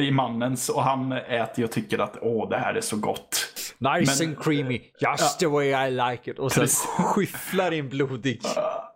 I 0.00 0.10
mannens 0.10 0.68
och 0.68 0.82
han 0.82 1.12
äter 1.12 1.64
och 1.64 1.70
tycker 1.70 1.98
att 1.98 2.16
åh, 2.20 2.48
det 2.48 2.56
här 2.56 2.74
är 2.74 2.80
så 2.80 2.96
gott. 2.96 3.54
Nice 3.78 4.24
Men, 4.24 4.28
and 4.28 4.44
creamy, 4.44 4.74
just 4.74 4.92
ja, 5.00 5.36
the 5.40 5.46
way 5.46 5.88
I 5.88 5.90
like 5.90 6.30
it. 6.30 6.38
Och 6.38 6.52
sen 6.52 6.68
skyfflar 6.98 7.72
in 7.72 7.88
blodig 7.88 8.40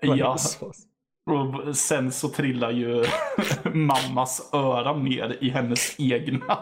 uh, 0.04 0.16
ja. 0.16 0.36
Och 1.28 1.76
sen 1.76 2.12
så 2.12 2.28
trillar 2.28 2.70
ju 2.70 3.04
mammas 3.72 4.50
öra 4.52 4.92
ner 4.92 5.36
i 5.40 5.50
hennes 5.50 6.00
egna 6.00 6.58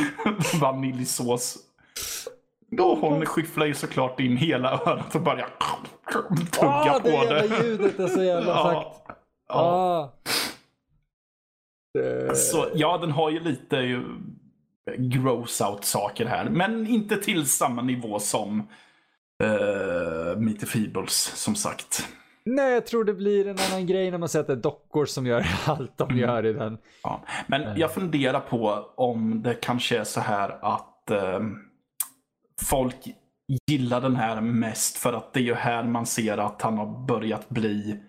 vaniljsås. 0.60 1.58
Då 2.70 2.94
hon 2.94 3.26
skyfflar 3.26 3.66
ju 3.66 3.74
såklart 3.74 4.20
in 4.20 4.36
hela 4.36 4.72
örat 4.72 5.14
och 5.14 5.22
börjar 5.22 5.48
tugga 6.52 6.92
ah, 6.92 7.00
på 7.00 7.08
det. 7.08 7.48
Det 7.48 7.64
ljudet 7.64 7.98
är 7.98 8.08
så 8.08 8.22
jävla 8.22 8.54
sagt. 8.62 9.18
Ja. 9.48 9.54
Ah. 9.54 10.12
Så, 12.34 12.68
ja, 12.74 12.98
den 12.98 13.10
har 13.10 13.30
ju 13.30 13.40
lite 13.40 13.76
ju, 13.76 14.04
gross 14.96 15.60
out 15.60 15.84
saker 15.84 16.26
här. 16.26 16.44
Men 16.44 16.86
inte 16.86 17.16
till 17.16 17.46
samma 17.46 17.82
nivå 17.82 18.18
som 18.18 18.60
uh, 19.44 20.36
Meet 20.36 20.60
the 20.60 20.66
Feebles, 20.66 21.32
som 21.34 21.54
sagt. 21.54 22.08
Nej, 22.46 22.72
jag 22.72 22.86
tror 22.86 23.04
det 23.04 23.14
blir 23.14 23.46
en 23.46 23.56
annan 23.70 23.86
grej 23.86 24.10
när 24.10 24.18
man 24.18 24.28
säger 24.28 24.40
att 24.40 24.46
det 24.46 24.52
är 24.52 24.56
dockor 24.56 25.06
som 25.06 25.26
gör 25.26 25.46
allt 25.66 25.98
de 25.98 26.16
gör 26.18 26.46
i 26.46 26.52
den. 26.52 26.78
Ja. 27.02 27.24
Men 27.46 27.78
jag 27.78 27.94
funderar 27.94 28.40
på 28.40 28.90
om 28.96 29.42
det 29.42 29.54
kanske 29.54 29.98
är 29.98 30.04
så 30.04 30.20
här 30.20 30.58
att 30.62 31.10
eh, 31.10 31.40
folk 32.62 32.96
gillar 33.70 34.00
den 34.00 34.16
här 34.16 34.40
mest 34.40 34.96
för 34.96 35.12
att 35.12 35.32
det 35.32 35.40
är 35.40 35.44
ju 35.44 35.54
här 35.54 35.84
man 35.84 36.06
ser 36.06 36.38
att 36.38 36.62
han 36.62 36.78
har 36.78 37.06
börjat 37.06 37.48
bli 37.48 38.00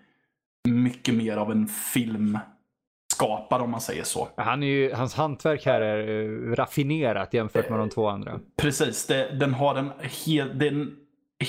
mycket 0.68 1.14
mer 1.16 1.38
av 1.38 1.52
en 1.52 1.68
filmskapare 1.68 3.64
om 3.64 3.72
man 3.72 3.82
säger 3.82 4.04
så. 4.04 4.28
Han 4.38 4.64
är 4.64 4.68
ju, 4.68 4.94
hans 4.94 5.16
hantverk 5.16 5.66
här 5.66 5.82
är 5.82 6.08
uh, 6.10 6.56
raffinerat 6.56 7.34
jämfört 7.34 7.70
med 7.70 7.80
de 7.80 7.90
två 7.90 8.08
andra. 8.08 8.40
Precis, 8.62 9.08
det, 9.08 9.32
den 9.40 9.54
har 9.54 9.76
en, 9.76 9.92
hel, 10.26 10.60
det 10.60 10.68
är 10.68 10.72
en 10.72 10.96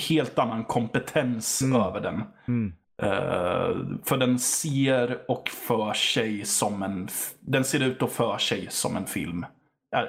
helt 0.09 0.39
annan 0.39 0.63
kompetens 0.63 1.61
Mm. 1.61 1.81
över 1.81 2.01
den. 2.01 2.23
Mm. 2.47 2.73
Eh, 3.01 3.77
för 4.03 4.17
den 4.17 4.39
ser 4.39 5.19
och 5.27 5.49
för 5.49 5.93
sig 5.93 6.45
som 6.45 6.83
en... 6.83 7.07
Den 7.39 7.63
ser 7.63 7.83
ut 7.83 8.01
och 8.01 8.11
för 8.11 8.37
sig 8.37 8.67
som 8.69 8.95
en 8.95 9.05
film. 9.05 9.45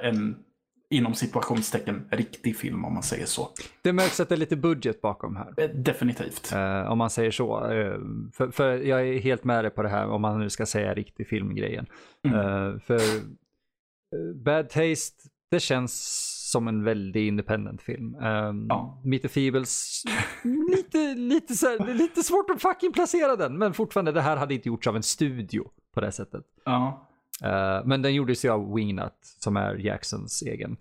En, 0.03 0.37
inom 0.91 1.15
situationstecken, 1.15 2.09
riktig 2.11 2.57
film 2.57 2.85
om 2.85 2.95
man 2.95 3.03
säger 3.03 3.27
så. 3.27 3.49
Det 3.83 3.93
märks 3.93 4.21
att 4.21 4.29
det 4.29 4.35
är 4.35 4.37
lite 4.37 4.57
budget 4.57 5.01
bakom 5.01 5.37
här. 5.37 5.55
Eh, 5.57 5.71
Definitivt. 5.71 6.53
Eh, 6.53 6.93
om 6.93 6.99
man 6.99 7.11
säger 7.11 7.31
så. 7.31 7.73
Eh, 7.73 7.99
för, 8.33 8.51
för 8.51 8.77
jag 8.77 9.09
är 9.09 9.19
helt 9.21 9.45
med 9.45 9.65
dig 9.65 9.71
på 9.71 9.83
det 9.83 9.89
här 9.89 10.07
om 10.07 10.23
man 10.23 10.39
nu 10.39 10.51
ska 10.51 10.67
säga 10.67 10.95
riktig 10.95 11.29
filmgrejen. 11.29 11.87
Mm. 12.29 12.39
Eh, 12.39 12.79
för 12.79 13.01
Bad 14.35 14.69
Taste, 14.69 15.29
det 15.51 15.61
känns 15.61 16.37
som 16.51 16.69
en 16.69 16.85
väldigt 16.85 17.21
independent 17.21 17.83
film. 17.83 18.15
Um, 18.15 18.67
Ja. 18.69 19.01
Meet 19.05 19.23
the 19.23 19.29
Feebles, 19.29 20.03
lite, 20.45 21.15
lite, 21.15 21.55
så 21.55 21.67
här, 21.67 21.95
lite 21.95 22.23
svårt 22.23 22.51
att 22.51 22.63
fucking 22.63 22.93
placera 22.93 23.37
den. 23.37 23.59
Men 23.59 23.75
fortfarande, 23.75 24.13
det 24.13 24.21
här 24.21 24.37
hade 24.37 24.55
inte 24.55 24.69
gjorts 24.69 24.87
av 24.87 24.97
en 24.97 25.03
studio 25.03 25.71
på 25.95 26.01
det 26.01 26.13
sättet. 26.13 26.45
Ja, 26.65 27.07
Eh, 27.45 27.85
men 27.85 28.03
den 28.03 28.15
gjordes 28.15 28.45
ju 28.45 28.49
av 28.49 28.75
Wingnut 28.75 29.19
som 29.23 29.57
är 29.57 29.75
Jacksons 29.75 30.43
egen. 30.43 30.77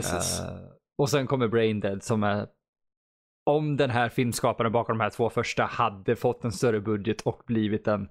Eh, 0.00 0.56
och 0.98 1.10
sen 1.10 1.26
kommer 1.26 1.48
Brain 1.48 1.80
Dead 1.80 2.02
som 2.02 2.22
är 2.22 2.46
om 3.46 3.76
den 3.76 3.90
här 3.90 4.08
filmskaparen 4.08 4.72
bakom 4.72 4.98
de 4.98 5.02
här 5.04 5.10
två 5.10 5.30
första 5.30 5.64
hade 5.64 6.16
fått 6.16 6.44
en 6.44 6.52
större 6.52 6.80
budget 6.80 7.20
och 7.20 7.42
blivit 7.46 7.88
en 7.88 8.08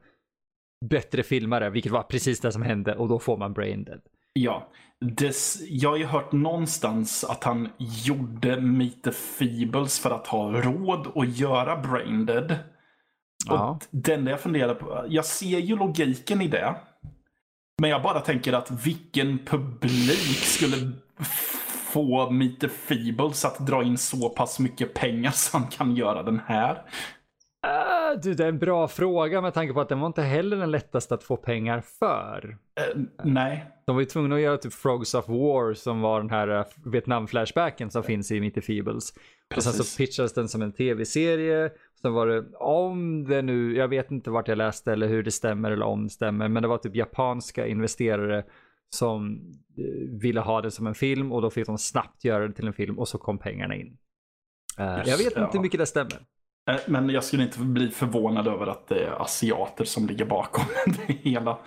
bättre 0.86 1.24
filmare, 1.24 1.70
vilket 1.70 1.92
var 1.92 2.04
precis 2.04 2.40
det 2.40 2.52
som 2.52 2.62
hände 2.62 2.96
och 2.96 3.08
då 3.08 3.20
får 3.20 3.38
man 3.38 3.54
Brain 3.54 3.84
Dead. 3.84 4.02
Ja, 4.34 4.68
des, 5.02 5.62
jag 5.70 5.90
har 5.90 5.98
ju 5.98 6.06
hört 6.06 6.32
någonstans 6.32 7.24
att 7.24 7.44
han 7.44 7.70
gjorde 7.78 8.62
Meet 8.62 9.04
the 9.04 9.12
Feebles 9.12 10.00
för 10.00 10.12
att 10.12 10.28
ha 10.28 10.52
råd 10.52 11.08
att 11.16 11.38
göra 11.38 11.78
Braindead. 11.78 12.56
Ja. 13.46 13.80
Och 13.92 14.10
enda 14.10 14.32
jag 14.32 14.42
funderar 14.42 14.76
på, 14.76 15.06
jag 15.10 15.26
ser 15.26 15.60
ju 15.60 15.76
logiken 15.76 16.42
i 16.42 16.48
det. 16.48 16.76
Men 17.82 17.90
jag 17.90 18.02
bara 18.02 18.20
tänker 18.20 18.54
att 18.54 18.86
vilken 18.86 19.40
publik 19.46 20.38
skulle 20.38 20.92
få 21.94 22.30
Meet 22.30 22.60
the 22.60 22.70
Feebles 22.70 23.46
att 23.46 23.68
dra 23.68 23.84
in 23.84 23.98
så 23.98 24.30
pass 24.30 24.60
mycket 24.60 24.94
pengar 24.94 25.32
så 25.32 25.58
han 25.58 25.68
kan 25.68 25.96
göra 25.96 26.24
den 26.24 26.42
här? 26.46 26.82
Uh, 28.14 28.20
du, 28.22 28.34
det 28.34 28.44
är 28.44 28.50
en 28.50 28.60
bra 28.60 28.88
fråga 28.88 29.42
med 29.42 29.54
tanke 29.54 29.74
på 29.74 29.82
att 29.82 29.90
den 29.90 30.00
var 30.00 30.08
inte 30.08 30.22
heller 30.22 30.58
den 30.58 30.72
lättaste 30.72 31.14
att 31.14 31.24
få 31.24 31.38
pengar 31.38 31.82
för. 31.82 32.58
Eh, 32.76 33.02
nej. 33.24 33.66
De 33.86 33.96
var 33.96 34.02
ju 34.02 34.06
tvungna 34.06 34.36
att 34.36 34.42
göra 34.42 34.58
typ 34.58 34.74
Frogs 34.74 35.14
of 35.14 35.28
War 35.28 35.74
som 35.74 36.02
var 36.02 36.20
den 36.20 36.30
här 36.30 36.48
eh, 36.48 36.66
Vietnam-flashbacken 36.86 37.90
som 37.90 38.04
finns 38.04 38.32
i 38.32 38.52
the 38.52 38.62
Feebles. 38.62 39.14
Och 39.56 39.64
sen 39.64 39.74
så 39.74 39.80
Precis. 39.80 39.98
pitchades 39.98 40.34
den 40.34 40.50
som 40.50 40.62
en 40.62 40.72
tv-serie. 40.72 41.72
Sen 42.02 42.14
var 42.14 42.28
det, 42.28 42.46
om 42.56 43.28
det 43.28 43.42
nu, 43.42 43.76
jag 43.76 43.88
vet 43.88 44.12
inte 44.12 44.30
vart 44.30 44.48
jag 44.48 44.58
läste 44.58 44.94
eller 44.94 45.08
hur 45.08 45.24
det 45.24 45.32
stämmer 45.32 45.72
eller 45.72 45.86
om 45.86 46.04
det 46.04 46.10
stämmer, 46.10 46.48
men 46.48 46.64
det 46.64 46.70
var 46.70 46.78
typ 46.78 46.96
japanska 46.96 47.68
investerare 47.68 48.44
som 48.90 49.42
ville 50.22 50.40
ha 50.40 50.62
det 50.62 50.72
som 50.72 50.88
en 50.88 50.96
film 50.96 51.32
och 51.32 51.42
då 51.42 51.50
fick 51.50 51.66
de 51.66 51.78
snabbt 51.78 52.24
göra 52.24 52.48
det 52.48 52.54
till 52.54 52.68
en 52.68 52.74
film 52.74 53.00
och 53.00 53.08
så 53.08 53.18
kom 53.18 53.38
pengarna 53.38 53.76
in. 53.76 53.98
Just 54.78 55.10
jag 55.10 55.18
vet 55.18 55.38
inte 55.38 55.50
hur 55.54 55.60
mycket 55.60 55.80
det 55.80 55.86
stämmer. 55.86 56.20
Eh, 56.70 56.80
Men 56.88 57.10
jag 57.10 57.24
skulle 57.24 57.44
inte 57.44 57.60
bli 57.60 57.90
förvånad 57.90 58.48
över 58.48 58.68
att 58.68 58.88
det 58.88 59.04
är 59.06 59.22
asiater 59.22 59.86
som 59.86 60.08
ligger 60.08 60.26
bakom 60.26 60.64
det 61.08 61.14
hela. 61.14 61.52
Om 61.52 61.58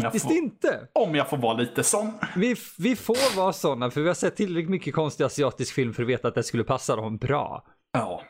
Faktiskt 0.00 0.26
får, 0.26 0.34
inte. 0.34 0.88
Om 0.92 1.14
jag 1.14 1.30
får 1.30 1.36
vara 1.36 1.54
lite 1.54 1.82
sån. 1.82 2.12
Vi, 2.36 2.56
vi 2.78 2.96
får 2.96 3.36
vara 3.36 3.52
sådana 3.52 3.90
för 3.90 4.00
vi 4.00 4.06
har 4.06 4.14
sett 4.14 4.36
tillräckligt 4.36 4.70
mycket 4.70 4.94
konstig 4.94 5.24
asiatisk 5.24 5.74
film 5.74 5.92
för 5.94 6.02
att 6.02 6.08
veta 6.08 6.28
att 6.28 6.34
det 6.34 6.42
skulle 6.42 6.64
passa 6.64 6.96
dem 6.96 7.16
bra. 7.16 7.64
Ja, 7.92 8.22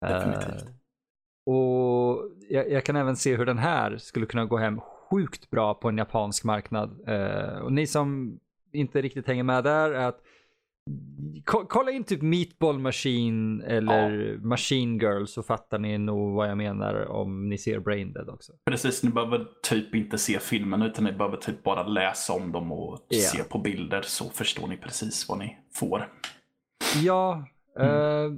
definitivt. 0.00 0.62
Eh, 0.62 0.68
och 1.54 2.22
jag, 2.48 2.70
jag 2.70 2.84
kan 2.84 2.96
även 2.96 3.16
se 3.16 3.36
hur 3.36 3.46
den 3.46 3.58
här 3.58 3.96
skulle 3.98 4.26
kunna 4.26 4.44
gå 4.44 4.56
hem 4.56 4.80
sjukt 5.10 5.50
bra 5.50 5.74
på 5.74 5.88
en 5.88 5.98
japansk 5.98 6.44
marknad. 6.44 7.08
Eh, 7.08 7.58
och 7.58 7.72
ni 7.72 7.86
som 7.86 8.38
inte 8.72 9.02
riktigt 9.02 9.26
hänger 9.26 9.42
med 9.42 9.64
där 9.64 9.90
är 9.90 10.08
att 10.08 10.20
ko- 11.44 11.66
kolla 11.68 11.90
in 11.90 12.04
typ 12.04 12.22
Meatball 12.22 12.78
Machine 12.78 13.62
eller 13.64 14.36
Machine 14.38 14.98
Girl 14.98 15.24
så 15.26 15.42
fattar 15.42 15.78
ni 15.78 15.98
nog 15.98 16.34
vad 16.34 16.50
jag 16.50 16.56
menar 16.58 17.06
om 17.06 17.48
ni 17.48 17.58
ser 17.58 17.80
Braindead 17.80 18.28
också. 18.28 18.52
Precis, 18.70 19.02
ni 19.02 19.10
behöver 19.10 19.46
typ 19.62 19.94
inte 19.94 20.18
se 20.18 20.38
filmen 20.38 20.82
utan 20.82 21.04
ni 21.04 21.12
behöver 21.12 21.36
typ 21.36 21.62
bara 21.62 21.82
läsa 21.86 22.32
om 22.32 22.52
dem 22.52 22.72
och 22.72 23.06
Ja. 23.08 23.18
se 23.20 23.42
på 23.44 23.58
bilder 23.58 24.02
så 24.02 24.24
förstår 24.24 24.66
ni 24.66 24.76
precis 24.76 25.28
vad 25.28 25.38
ni 25.38 25.56
får. 25.74 26.08
Ja, 27.02 27.44
eh, 27.80 28.30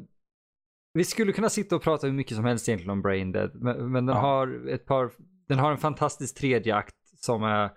vi 0.95 1.05
skulle 1.05 1.33
kunna 1.33 1.49
sitta 1.49 1.77
och 1.77 1.83
prata 1.83 2.07
hur 2.07 2.15
mycket 2.15 2.37
som 2.37 2.45
helst 2.45 2.69
egentligen 2.69 2.91
om 2.91 3.03
Braindead, 3.03 3.51
men, 3.55 3.93
men 3.93 4.07
den 4.07 4.17
Ja. 4.17 4.23
har 4.23 4.69
ett 4.69 4.87
par, 4.87 5.11
den 5.49 5.59
har 5.59 5.71
en 5.71 5.79
fantastisk 5.79 6.37
tredje 6.39 6.75
akt 6.77 6.95
som 7.17 7.43
är 7.43 7.71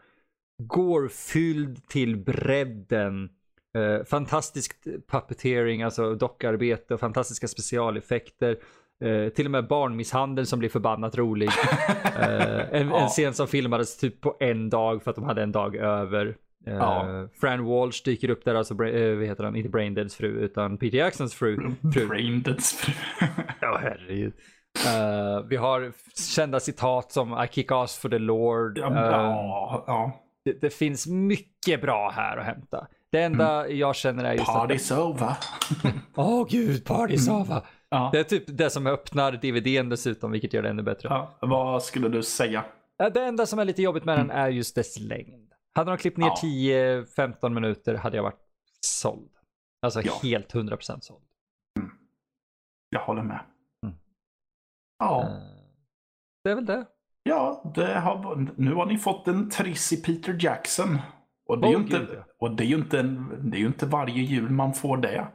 går 0.63 1.07
fylld 1.07 1.87
till 1.87 2.17
bredden. 2.17 3.29
Eh, 3.77 4.03
fantastiskt 4.05 4.83
puppeteering, 5.11 5.83
alltså 5.83 6.15
dockarbete 6.15 6.93
och 6.93 6.99
fantastiska 6.99 7.47
specialeffekter. 7.47 8.57
Eh, 9.03 9.29
till 9.29 9.45
och 9.45 9.51
med 9.51 9.67
barnmisshandel 9.67 10.45
som 10.45 10.59
blir 10.59 10.69
förbannat 10.69 11.17
rolig. 11.17 11.49
Eh, 12.19 12.73
en, 12.81 12.87
Ja. 12.89 13.01
en 13.01 13.07
scen 13.07 13.33
som 13.33 13.47
filmades 13.47 13.97
typ 13.97 14.21
på 14.21 14.37
en 14.39 14.69
dag 14.69 15.03
för 15.03 15.09
att 15.11 15.15
de 15.15 15.25
hade 15.25 15.43
en 15.43 15.51
dag 15.51 15.75
över. 15.75 16.35
Eh, 16.67 16.73
Ja. 16.73 17.27
Fran 17.41 17.65
Walsh 17.65 18.03
dyker 18.05 18.29
upp 18.29 18.45
där, 18.45 18.55
alltså, 18.55 18.73
eh, 18.73 19.15
vad 19.17 19.25
heter 19.25 19.43
han, 19.43 19.55
inte 19.55 19.69
Braindeads 19.69 20.15
fru 20.15 20.27
utan 20.27 20.77
Peter 20.77 20.97
Jacksons 20.97 21.35
fru. 21.35 21.57
fru. 21.93 22.07
Braindeads 22.07 22.73
fru. 22.73 22.93
Ja, 23.61 23.79
herregud. 23.81 24.33
Eh, 24.85 25.45
vi 25.47 25.55
har 25.55 25.91
kända 26.35 26.59
citat 26.59 27.11
som 27.11 27.43
I 27.43 27.47
kick 27.51 27.71
ass 27.71 27.97
for 27.97 28.09
the 28.09 28.19
Lord. 28.19 28.77
ja, 28.77 28.91
ja, 28.93 29.83
ja. 29.87 30.19
det, 30.45 30.61
det 30.61 30.69
finns 30.69 31.07
mycket 31.07 31.81
bra 31.81 32.09
här 32.15 32.37
att 32.37 32.45
hämta. 32.45 32.87
Det 33.13 33.23
enda 33.23 33.67
jag 33.69 33.95
känner 33.95 34.23
är 34.23 34.33
just 34.33 34.49
att... 34.49 34.69
Party's 34.69 34.97
over. 35.09 35.35
Åh 36.15 36.47
gud, 36.49 36.83
party's 36.87 37.41
over. 37.41 37.61
Ja. 37.89 38.09
Det 38.13 38.19
är 38.19 38.23
typ 38.23 38.43
det 38.47 38.69
som 38.69 38.87
öppnar 38.87 39.31
DVDn 39.31 39.89
dessutom, 39.89 40.31
vilket 40.31 40.53
gör 40.53 40.61
det 40.63 40.69
ännu 40.69 40.83
bättre. 40.83 41.09
Ja, 41.09 41.37
vad 41.41 41.83
skulle 41.83 42.09
du 42.09 42.23
säga? 42.23 42.65
Det 43.13 43.23
enda 43.25 43.45
som 43.45 43.59
är 43.59 43.65
lite 43.65 43.81
jobbigt 43.81 44.05
med 44.05 44.17
den 44.19 44.31
är 44.31 44.49
just 44.49 44.75
dess 44.75 44.99
längd. 44.99 45.53
Hade 45.75 45.91
de 45.91 45.97
klippt 45.97 46.17
ner 46.17 46.27
Ja. 46.27 46.35
10-15 46.43 47.49
minuter 47.49 47.95
hade 47.95 48.15
jag 48.17 48.23
varit 48.23 48.39
såld. 48.81 49.31
Alltså 49.81 50.01
Ja. 50.01 50.13
helt 50.23 50.53
100% 50.53 50.99
såld. 51.01 51.23
Jag 52.89 52.99
håller 52.99 53.23
med. 53.23 53.39
Mm. 53.85 53.95
Ja, 54.99 55.21
Eh, 55.23 55.29
Det 56.43 56.49
är 56.51 56.55
väl 56.55 56.65
det. 56.65 56.85
ja 57.23 57.71
det 57.75 57.99
har, 57.99 58.47
nu 58.57 58.73
har 58.73 58.85
ni 58.85 58.97
fått 58.97 59.27
en 59.27 59.49
triss 59.49 59.93
i 59.93 59.97
Peter 60.01 60.37
Jackson. 60.39 60.99
Och 61.47 61.59
det 61.59 61.67
är, 61.67 61.71
ju 61.71 61.77
inte, 61.77 62.07
och 62.39 62.51
det 62.55 62.63
är 62.63 62.75
inte, 62.75 63.01
det 63.41 63.57
är 63.57 63.59
ju 63.59 63.67
inte 63.67 63.85
varje 63.85 64.23
jul 64.23 64.49
man 64.49 64.73
får 64.73 64.97
det. 64.97 65.27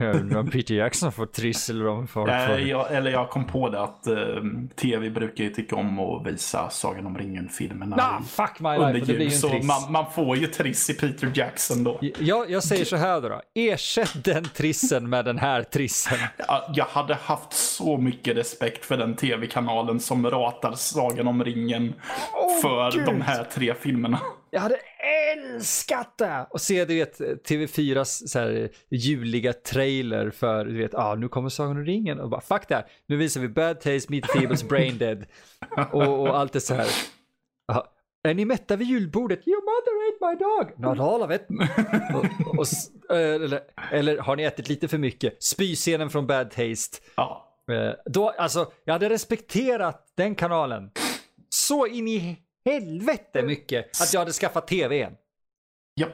Om 0.36 0.50
Peter 0.52 0.74
Jackson 0.74 1.12
får 1.12 1.26
triss 1.26 1.70
eller 1.70 1.86
om 1.86 2.06
folk 2.06 2.30
får... 2.30 2.60
jag, 2.60 2.92
eller 2.92 3.10
jag 3.10 3.30
kom 3.30 3.46
på 3.46 3.68
det 3.68 3.80
att 3.80 4.06
eh, 4.06 4.16
tv 4.76 5.10
brukar 5.10 5.44
ju 5.44 5.50
tycka 5.50 5.76
om 5.76 5.98
att 5.98 6.26
visa 6.26 6.70
Sagan 6.70 7.06
om 7.06 7.18
ringen-filmerna 7.18 7.96
Nah, 7.96 8.22
fuck 8.22 8.60
my 8.60 8.68
under 8.68 8.92
life, 8.92 9.06
det 9.06 9.14
blir 9.14 9.26
jul. 9.26 9.32
ju 9.32 9.38
Så 9.38 9.48
man, 9.48 9.92
man 9.92 10.12
får 10.12 10.36
ju 10.36 10.46
triss 10.46 10.90
i 10.90 10.94
Peter 10.94 11.32
Jackson 11.34 11.84
då. 11.84 11.98
Jag, 12.18 12.50
jag 12.50 12.64
säger 12.64 12.84
så 12.84 12.96
här 12.96 13.20
då, 13.20 13.28
då. 13.28 13.40
Ersätt 13.54 14.24
den 14.24 14.44
trissen 14.44 15.08
med 15.10 15.24
den 15.24 15.38
här 15.38 15.62
trissen. 15.62 16.18
Ja, 16.48 16.70
Jag 16.74 16.84
hade 16.84 17.14
haft 17.14 17.52
så 17.52 17.96
mycket 17.96 18.36
respekt 18.36 18.84
för 18.84 18.96
den 18.96 19.16
tv-kanalen 19.16 20.00
som 20.00 20.30
ratar 20.30 20.72
Sagan 20.72 21.28
om 21.28 21.44
ringen 21.44 21.94
för 22.62 22.92
Gud. 22.92 23.06
de 23.06 23.20
här 23.20 23.44
tre 23.44 23.74
filmerna. 23.74 24.20
Jag 24.54 24.60
hade 24.60 24.78
älskat 25.34 26.18
det! 26.18 26.46
Och 26.50 26.60
se 26.60 26.84
du 26.84 26.94
vet 26.94 27.20
TV4s 27.20 28.26
så 28.26 28.38
här, 28.38 28.68
juliga 28.90 29.52
trailer 29.52 30.30
för 30.30 30.64
du 30.64 30.78
vet, 30.78 30.94
ah, 30.94 31.14
nu 31.14 31.28
kommer 31.28 31.48
Sagan 31.48 31.76
om 31.76 31.84
ringen 31.84 32.20
och 32.20 32.30
bara 32.30 32.40
fuck 32.40 32.68
det 32.68 32.74
här. 32.74 32.86
Nu 33.06 33.16
visar 33.16 33.40
vi 33.40 33.48
Bad 33.48 33.80
Taste, 33.80 34.06
Meet 34.08 34.30
Feebles, 34.32 34.68
Brain 34.68 34.98
Dead 34.98 35.26
och, 35.92 36.20
och 36.20 36.38
allt 36.38 36.52
det 36.52 36.60
så 36.60 36.74
här. 36.74 36.86
Ah, 37.72 37.82
är 38.28 38.34
ni 38.34 38.44
mätta 38.44 38.76
vid 38.76 38.88
julbordet? 38.88 39.48
Your 39.48 39.62
mother 39.62 40.08
ate 40.08 40.36
my 40.36 40.44
dog! 40.44 40.98
Not 40.98 41.08
all 41.08 41.22
of 41.22 41.30
it. 41.30 41.46
och, 42.14 42.58
och, 42.58 43.16
eller, 43.16 43.60
eller 43.92 44.18
har 44.18 44.36
ni 44.36 44.42
ätit 44.42 44.68
lite 44.68 44.88
för 44.88 44.98
mycket? 44.98 45.42
Spyscenen 45.42 46.10
från 46.10 46.26
Bad 46.26 46.50
Taste. 46.50 46.98
Ja, 47.16 47.48
Eh, 47.70 47.94
Då, 48.04 48.28
alltså, 48.30 48.72
jag 48.84 48.92
hade 48.92 49.08
respekterat 49.08 50.12
den 50.16 50.34
kanalen 50.34 50.90
så 51.48 51.86
in 51.86 52.08
i 52.08 52.38
helvete 52.64 53.42
mycket 53.42 54.00
att 54.02 54.12
jag 54.12 54.20
hade 54.20 54.32
skaffat 54.32 54.66
tv 54.66 54.94
igen. 54.94 55.16
Ja. 55.94 56.06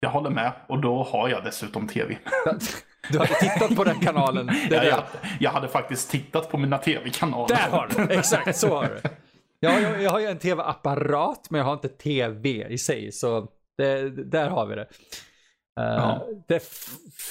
Jag 0.00 0.10
håller 0.10 0.30
med. 0.30 0.52
Och 0.68 0.80
då 0.80 1.02
har 1.02 1.28
jag 1.28 1.44
dessutom 1.44 1.88
tv. 1.88 2.18
Du 3.10 3.18
hade 3.18 3.34
tittat 3.34 3.76
på 3.76 3.84
den 3.84 4.00
kanalen. 4.00 4.50
Ja, 4.70 4.84
jag, 4.84 5.02
jag 5.40 5.50
hade 5.50 5.68
faktiskt 5.68 6.10
tittat 6.10 6.50
på 6.50 6.58
mina 6.58 6.78
tv-kanaler. 6.78 7.56
Där 7.56 7.70
har 7.70 7.88
du 7.88 8.14
Exakt 8.14 8.56
så 8.56 8.68
har 8.68 8.84
du 8.84 9.00
jag, 9.60 9.82
jag, 9.82 10.02
jag 10.02 10.10
har 10.10 10.20
ju 10.20 10.26
en 10.26 10.38
tv-apparat 10.38 11.50
men 11.50 11.58
jag 11.58 11.64
har 11.66 11.72
inte 11.72 11.88
tv 11.88 12.66
i 12.68 12.78
sig. 12.78 13.12
Så 13.12 13.48
det, 13.78 14.10
där 14.10 14.48
har 14.48 14.66
vi 14.66 14.74
det. 14.74 14.88
Eh, 15.80 15.86
Ja. 15.86 16.26
Det 16.48 16.54
är 16.54 16.62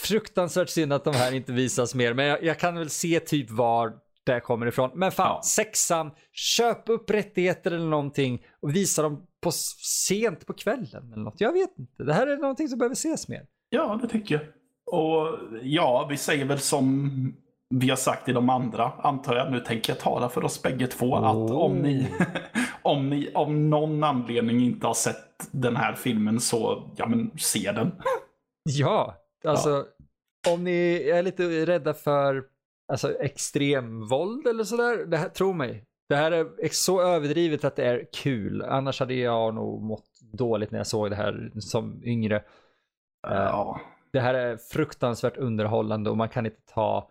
fruktansvärt 0.07 0.69
synd 0.69 0.93
att 0.93 1.03
de 1.03 1.15
här 1.15 1.31
inte 1.31 1.51
visas 1.51 1.95
mer. 1.95 2.13
Men 2.13 2.25
jag, 2.25 2.43
jag 2.43 2.59
kan 2.59 2.75
väl 2.75 2.89
se 2.89 3.19
typ 3.19 3.49
var 3.49 3.93
det 4.25 4.39
kommer 4.39 4.65
ifrån. 4.65 4.89
Men 4.93 5.11
fan, 5.11 5.27
Ja. 5.27 5.41
sexan, 5.43 6.11
köp 6.31 6.89
upp 6.89 7.09
rättigheter 7.09 7.71
eller 7.71 7.87
någonting 7.87 8.45
och 8.61 8.75
visa 8.75 9.01
dem 9.01 9.25
på 9.41 9.51
sent 10.07 10.45
på 10.45 10.53
kvällen 10.53 11.13
eller 11.13 11.23
något. 11.23 11.41
Jag 11.41 11.53
vet 11.53 11.77
inte. 11.79 12.03
Det 12.03 12.13
här 12.13 12.27
är 12.27 12.37
någonting 12.37 12.67
som 12.69 12.79
behöver 12.79 12.93
ses 12.95 13.27
mer. 13.27 13.45
Ja, 13.69 13.99
det 14.01 14.07
tycker 14.07 14.35
jag. 14.35 14.43
Och 14.95 15.39
ja, 15.61 16.07
vi 16.09 16.17
säger 16.17 16.45
väl 16.45 16.59
som 16.59 17.09
vi 17.69 17.89
har 17.89 17.95
sagt 17.97 18.29
i 18.29 18.33
de 18.33 18.49
andra, 18.49 18.91
antar 18.97 19.35
jag. 19.35 19.51
Nu 19.51 19.59
tänker 19.59 19.93
jag 19.93 19.99
tala 19.99 20.29
för 20.29 20.43
oss 20.43 20.61
bägge 20.61 20.87
två. 20.87 21.15
Att 21.15 21.51
om 21.51 21.75
ni, 21.75 22.07
om 22.81 23.09
ni 23.09 23.31
av 23.33 23.51
någon 23.53 24.03
anledning 24.03 24.59
inte 24.59 24.87
har 24.87 24.93
sett 24.93 25.47
den 25.51 25.75
här 25.75 25.93
filmen 25.93 26.39
så, 26.39 26.91
ja 26.95 27.07
men 27.07 27.31
se 27.37 27.71
den. 27.71 27.91
Ja, 28.69 29.15
alltså 29.43 29.85
om 30.49 30.63
ni 30.63 31.09
är 31.09 31.23
lite 31.23 31.65
rädda 31.65 31.93
för 31.93 32.43
alltså, 32.93 33.19
extremvåld 33.19 34.47
eller 34.47 34.63
sådär, 34.63 35.05
det 35.05 35.17
här, 35.17 35.29
tro 35.29 35.53
mig. 35.53 35.83
Det 36.09 36.15
här 36.15 36.31
är 36.31 36.69
så 36.71 37.01
överdrivet 37.01 37.63
att 37.63 37.75
det 37.75 37.85
är 37.85 38.05
kul. 38.13 38.61
Annars 38.61 38.99
hade 38.99 39.13
jag 39.13 39.55
nog 39.55 39.81
mått 39.81 40.05
dåligt 40.33 40.71
när 40.71 40.79
jag 40.79 40.87
såg 40.87 41.09
det 41.09 41.15
här 41.15 41.51
som 41.59 42.01
yngre. 42.03 42.35
Eh, 42.35 43.33
Ja. 43.33 43.81
Det 44.13 44.19
här 44.19 44.33
är 44.33 44.57
fruktansvärt 44.57 45.37
underhållande 45.37 46.09
och 46.09 46.17
man 46.17 46.29
kan 46.29 46.45
inte 46.45 46.61
ta 46.73 47.09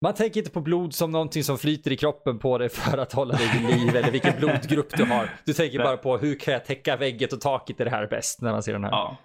man 0.00 0.14
tänker 0.14 0.40
inte 0.40 0.50
på 0.50 0.60
blod 0.60 0.94
som 0.94 1.10
någonting 1.10 1.44
som 1.44 1.58
flyter 1.58 1.92
i 1.92 1.96
kroppen 1.96 2.38
på 2.38 2.58
dig 2.58 2.68
för 2.68 2.98
att 2.98 3.12
hålla 3.12 3.34
dig 3.34 3.50
vid 3.54 3.78
liv 3.78 3.96
eller 3.96 4.10
vilken 4.10 4.34
blodgrupp 4.38 4.96
du 4.96 5.04
har. 5.04 5.30
Du 5.44 5.52
tänker 5.52 5.78
bara 5.78 5.96
på 5.96 6.18
hur 6.18 6.34
kan 6.34 6.54
jag 6.54 6.64
täcka 6.64 6.96
väggen 6.96 7.28
och 7.32 7.40
taket 7.40 7.80
i 7.80 7.84
det 7.84 7.90
här 7.90 8.06
bäst 8.06 8.42
när 8.42 8.52
man 8.52 8.62
ser 8.62 8.72
den 8.72 8.84
här. 8.84 8.90
ja. 8.90 9.16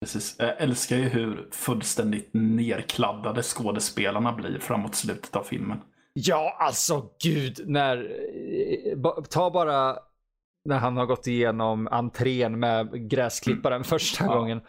Precis. 0.00 0.36
Jag 0.38 0.60
älskar 0.60 0.96
ju 0.96 1.02
hur 1.08 1.48
fullständigt 1.50 2.30
nerkladdade 2.32 3.42
skådespelarna 3.42 4.32
blir 4.32 4.58
framåt 4.58 4.94
slutet 4.94 5.36
av 5.36 5.42
filmen. 5.42 5.78
Ja, 6.12 6.56
alltså 6.60 7.06
gud. 7.22 7.60
När, 7.66 7.96
eh, 7.96 9.22
ta 9.30 9.50
bara 9.50 9.96
när 10.64 10.78
han 10.78 10.96
har 10.96 11.06
gått 11.06 11.26
igenom 11.26 11.88
entrén 11.88 12.58
med 12.60 13.10
gräsklipparen 13.10 13.84
första 13.84 14.24
Mm. 14.24 14.34
Ja. 14.34 14.38
gången. 14.40 14.60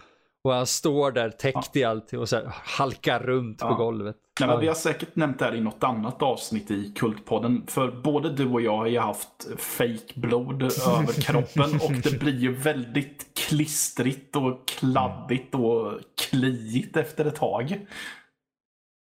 Och 0.44 0.54
han 0.54 0.66
står 0.68 1.12
där 1.12 1.30
täckt 1.30 1.76
i 1.76 1.84
allt 1.84 2.14
och 2.14 2.30
så 2.30 2.36
här, 2.36 2.46
halkar 2.50 3.20
runt 3.20 3.60
på 3.60 3.66
Ja. 3.68 3.74
golvet. 3.74 4.16
Nej, 4.40 4.50
men 4.50 4.60
vi 4.60 4.68
har 4.68 4.74
säkert 4.76 5.16
nämnt 5.16 5.40
det 5.40 5.46
här 5.46 5.56
i 5.56 5.62
något 5.62 5.84
annat 5.84 6.22
avsnitt 6.22 6.72
i 6.72 6.94
Kultpodden. 6.96 7.64
För 7.68 7.92
både 7.92 8.30
du 8.30 8.48
och 8.50 8.62
jag 8.62 8.78
har 8.78 8.88
ju 8.88 9.00
haft 9.00 9.48
fake-blod 9.58 10.64
över 10.88 11.22
kroppen 11.22 11.80
och 11.82 11.92
det 12.04 12.20
blir 12.20 12.40
ju 12.40 12.54
väldigt 12.54 13.31
klistrigt 13.52 14.36
och 14.36 14.68
kladdigt 14.68 15.56
och 15.56 16.00
kliigt 16.30 16.98
efter 16.98 17.26
ett 17.26 17.36
tag. 17.36 17.88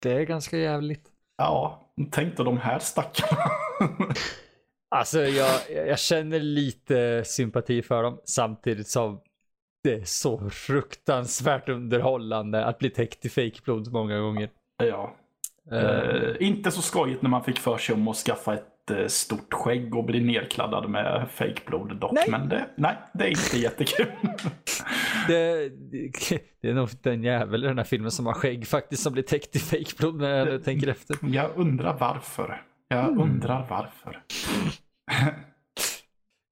Det 0.01 0.11
är 0.11 0.23
ganska 0.23 0.57
jävligt. 0.57 1.05
Ja, 1.37 1.91
tänk 2.11 2.37
då 2.37 2.43
de 2.43 2.57
här 2.57 2.79
stackarna. 2.79 3.51
Alltså 4.91 5.21
jag, 5.21 5.59
jag 5.87 5.99
känner 5.99 6.39
lite 6.39 7.23
sympati 7.25 7.81
för 7.81 8.03
dem 8.03 8.21
samtidigt 8.25 8.87
som 8.87 9.21
det 9.83 9.93
är 9.93 10.03
så 10.05 10.49
fruktansvärt 10.49 11.69
underhållande 11.69 12.65
att 12.65 12.77
bli 12.79 12.89
täckt 12.89 13.25
i 13.25 13.29
fejkblod 13.29 13.91
många 13.93 14.19
gånger. 14.19 14.49
ja. 14.77 15.15
Eh, 15.71 15.77
Eh, 15.79 16.35
inte 16.39 16.71
så 16.71 16.81
skojigt 16.81 17.21
när 17.21 17.29
man 17.29 17.43
fick 17.43 17.59
för 17.59 17.77
sig 17.77 17.95
om 17.95 18.07
att 18.07 18.15
skaffa 18.17 18.53
ett 18.53 18.78
eh, 18.91 19.07
stort 19.07 19.53
skägg 19.53 19.95
och 19.95 20.05
bli 20.05 20.19
nerkladdad 20.19 20.89
med 20.89 21.27
fejkblod 21.31 21.97
dock. 21.99 22.11
Nej. 22.11 22.25
Men 22.29 22.49
det, 22.49 22.69
nej, 22.75 22.95
det 23.13 23.23
är 23.23 23.29
inte 23.29 23.57
jättekul. 23.59 24.05
det, 25.27 25.69
det, 25.91 26.11
det 26.61 26.69
är 26.69 26.73
nog 26.73 26.89
den 27.01 27.23
jävel 27.23 27.63
i 27.63 27.67
den 27.67 27.77
här 27.77 27.85
filmen 27.85 28.11
som 28.11 28.25
har 28.25 28.33
skägg 28.33 28.67
faktiskt 28.67 29.03
som 29.03 29.13
blir 29.13 29.23
täckt 29.23 29.55
i 29.55 29.59
fejkblod 29.59 30.15
när 30.15 30.37
jag 30.37 30.47
nu 30.47 30.59
tänker 30.59 30.87
efter. 30.87 31.17
Jag 31.21 31.49
undrar 31.55 31.97
varför. 31.99 32.61
Jag 32.87 33.07
Mm. 33.07 33.19
undrar 33.21 33.65
varför. 33.69 34.21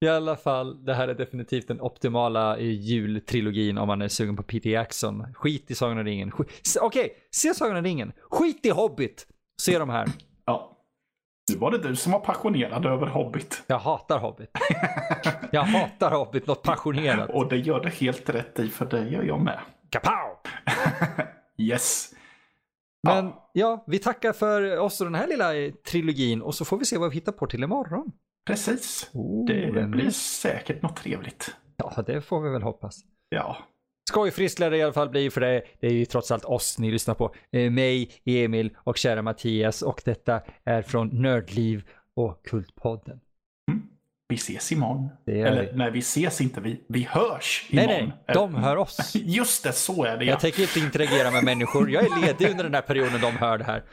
I 0.04 0.08
alla 0.08 0.36
fall, 0.36 0.84
det 0.84 0.94
här 0.94 1.08
är 1.08 1.14
definitivt 1.14 1.68
den 1.68 1.80
optimala 1.80 2.58
jultrilogin 2.58 3.78
om 3.78 3.86
man 3.86 4.02
är 4.02 4.08
sugen 4.08 4.36
på 4.36 4.42
Peter 4.42 4.70
Jackson. 4.70 5.34
Skit 5.34 5.70
i 5.70 5.74
Sagan 5.74 5.98
om 5.98 6.04
ringen. 6.04 6.32
Okej, 6.80 7.12
se 7.30 7.54
Sagan 7.54 7.76
om 7.76 7.82
ringen. 7.84 8.12
Skit 8.30 8.66
i 8.66 8.70
Hobbit. 8.70 9.26
Se 9.62 9.78
de 9.78 9.88
här. 9.88 10.08
Ja. 10.44 10.77
Nu 11.48 11.58
var 11.58 11.70
det 11.70 11.78
du 11.78 11.96
som 11.96 12.12
var 12.12 12.20
passionerad 12.20 12.86
över 12.86 13.06
Hobbit. 13.06 13.62
Jag 13.66 13.78
hatar 13.78 14.18
Hobbit. 14.18 14.50
Jag 15.52 15.62
hatar 15.62 16.10
Hobbit 16.10 16.46
något 16.46 16.62
passionerat. 16.62 17.30
Och 17.30 17.48
det 17.48 17.56
gör 17.56 17.80
du 17.80 17.88
helt 17.88 18.30
rätt 18.30 18.58
i, 18.58 18.68
för 18.68 18.86
det 18.86 19.08
gör 19.08 19.22
jag 19.22 19.40
med. 19.40 19.60
Kapow! 19.90 20.36
Yes. 21.60 22.10
Men 23.02 23.32
ja, 23.52 23.84
vi 23.86 23.98
tackar 23.98 24.32
för 24.32 24.78
oss 24.78 25.00
och 25.00 25.06
den 25.06 25.14
här 25.14 25.26
lilla 25.26 25.76
trilogin 25.90 26.42
och 26.42 26.54
så 26.54 26.64
får 26.64 26.78
vi 26.78 26.84
se 26.84 26.98
vad 26.98 27.10
vi 27.10 27.14
hittar 27.14 27.32
på 27.32 27.46
till 27.46 27.62
imorgon. 27.62 28.12
Precis. 28.46 29.10
Oh, 29.12 29.46
Det 29.46 29.86
blir 29.88 30.10
säkert 30.10 30.82
något 30.82 30.96
trevligt. 30.96 31.54
Ja, 31.76 32.02
det 32.06 32.20
får 32.20 32.40
vi 32.40 32.50
väl 32.50 32.62
hoppas. 32.62 33.00
Ja. 33.28 33.56
Det 34.58 34.76
i 34.76 34.82
alla 34.82 34.92
fall 34.92 35.08
bli 35.08 35.30
för 35.30 35.40
det. 35.40 35.62
Det 35.80 35.86
är 35.86 35.92
ju 35.92 36.04
trots 36.04 36.30
allt 36.30 36.44
oss 36.44 36.78
ni 36.78 36.90
lyssnar 36.90 37.14
på. 37.14 37.34
Eh, 37.52 37.70
Mig, 37.70 38.10
Emil 38.24 38.70
och 38.76 38.96
kära 38.98 39.22
Mattias 39.22 39.82
och 39.82 40.02
detta 40.04 40.40
är 40.64 40.82
från 40.82 41.08
Nördliv 41.22 41.82
och 42.16 42.42
Kultpodden. 42.44 43.20
Vi 44.28 44.34
ses 44.36 44.72
imorgon. 44.72 45.08
Eller 45.26 45.62
vi. 45.62 45.78
nej, 45.78 45.90
vi 45.90 45.98
ses 45.98 46.40
inte. 46.40 46.60
Vi, 46.60 46.80
vi 46.88 47.02
hörs 47.10 47.68
Nej, 47.70 47.84
imorgon. 47.84 48.12
nej, 48.26 48.34
de 48.34 48.54
hör 48.54 48.76
oss. 48.76 49.12
Just 49.14 49.64
det, 49.64 49.72
så 49.72 50.04
är 50.04 50.16
det 50.16 50.24
ja. 50.24 50.30
Jag 50.30 50.40
tänker 50.40 50.62
inte 50.62 50.78
interagera 50.80 51.30
med 51.30 51.44
människor. 51.44 51.90
Jag 51.90 52.04
är 52.04 52.20
ledig 52.26 52.50
under 52.50 52.64
den 52.64 52.74
här 52.74 52.80
perioden 52.82 53.20
de 53.20 53.36
hör 53.36 53.58
det 53.58 53.64
här. 53.64 53.84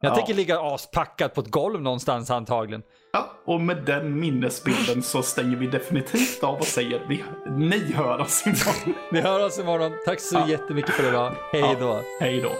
Jag 0.00 0.10
Ja. 0.10 0.14
tänker 0.16 0.34
ligga 0.34 0.60
aspackad 0.60 1.34
på 1.34 1.40
ett 1.40 1.50
golv 1.50 1.82
någonstans 1.82 2.30
antagligen. 2.30 2.82
Ja. 3.12 3.32
Och 3.44 3.60
med 3.60 3.76
den 3.86 4.20
minnesbilden 4.20 5.02
så 5.02 5.22
stänger 5.22 5.56
vi 5.56 5.66
definitivt 5.66 6.44
av 6.44 6.58
och 6.58 6.64
säger 6.66 7.06
vi, 7.08 7.24
ni 7.50 7.92
hör 7.92 8.18
oss 8.20 8.46
imorgon. 8.46 8.94
Vi 9.12 9.20
hör 9.20 9.46
oss 9.46 9.58
imorgon. 9.58 9.92
Tack 10.04 10.20
så 10.20 10.36
Ja. 10.36 10.48
jättemycket 10.48 10.90
för 10.94 11.08
idag. 11.08 11.34
Hej 11.52 11.76
då. 11.80 12.00
Hej 12.20 12.40
då. 12.40 12.50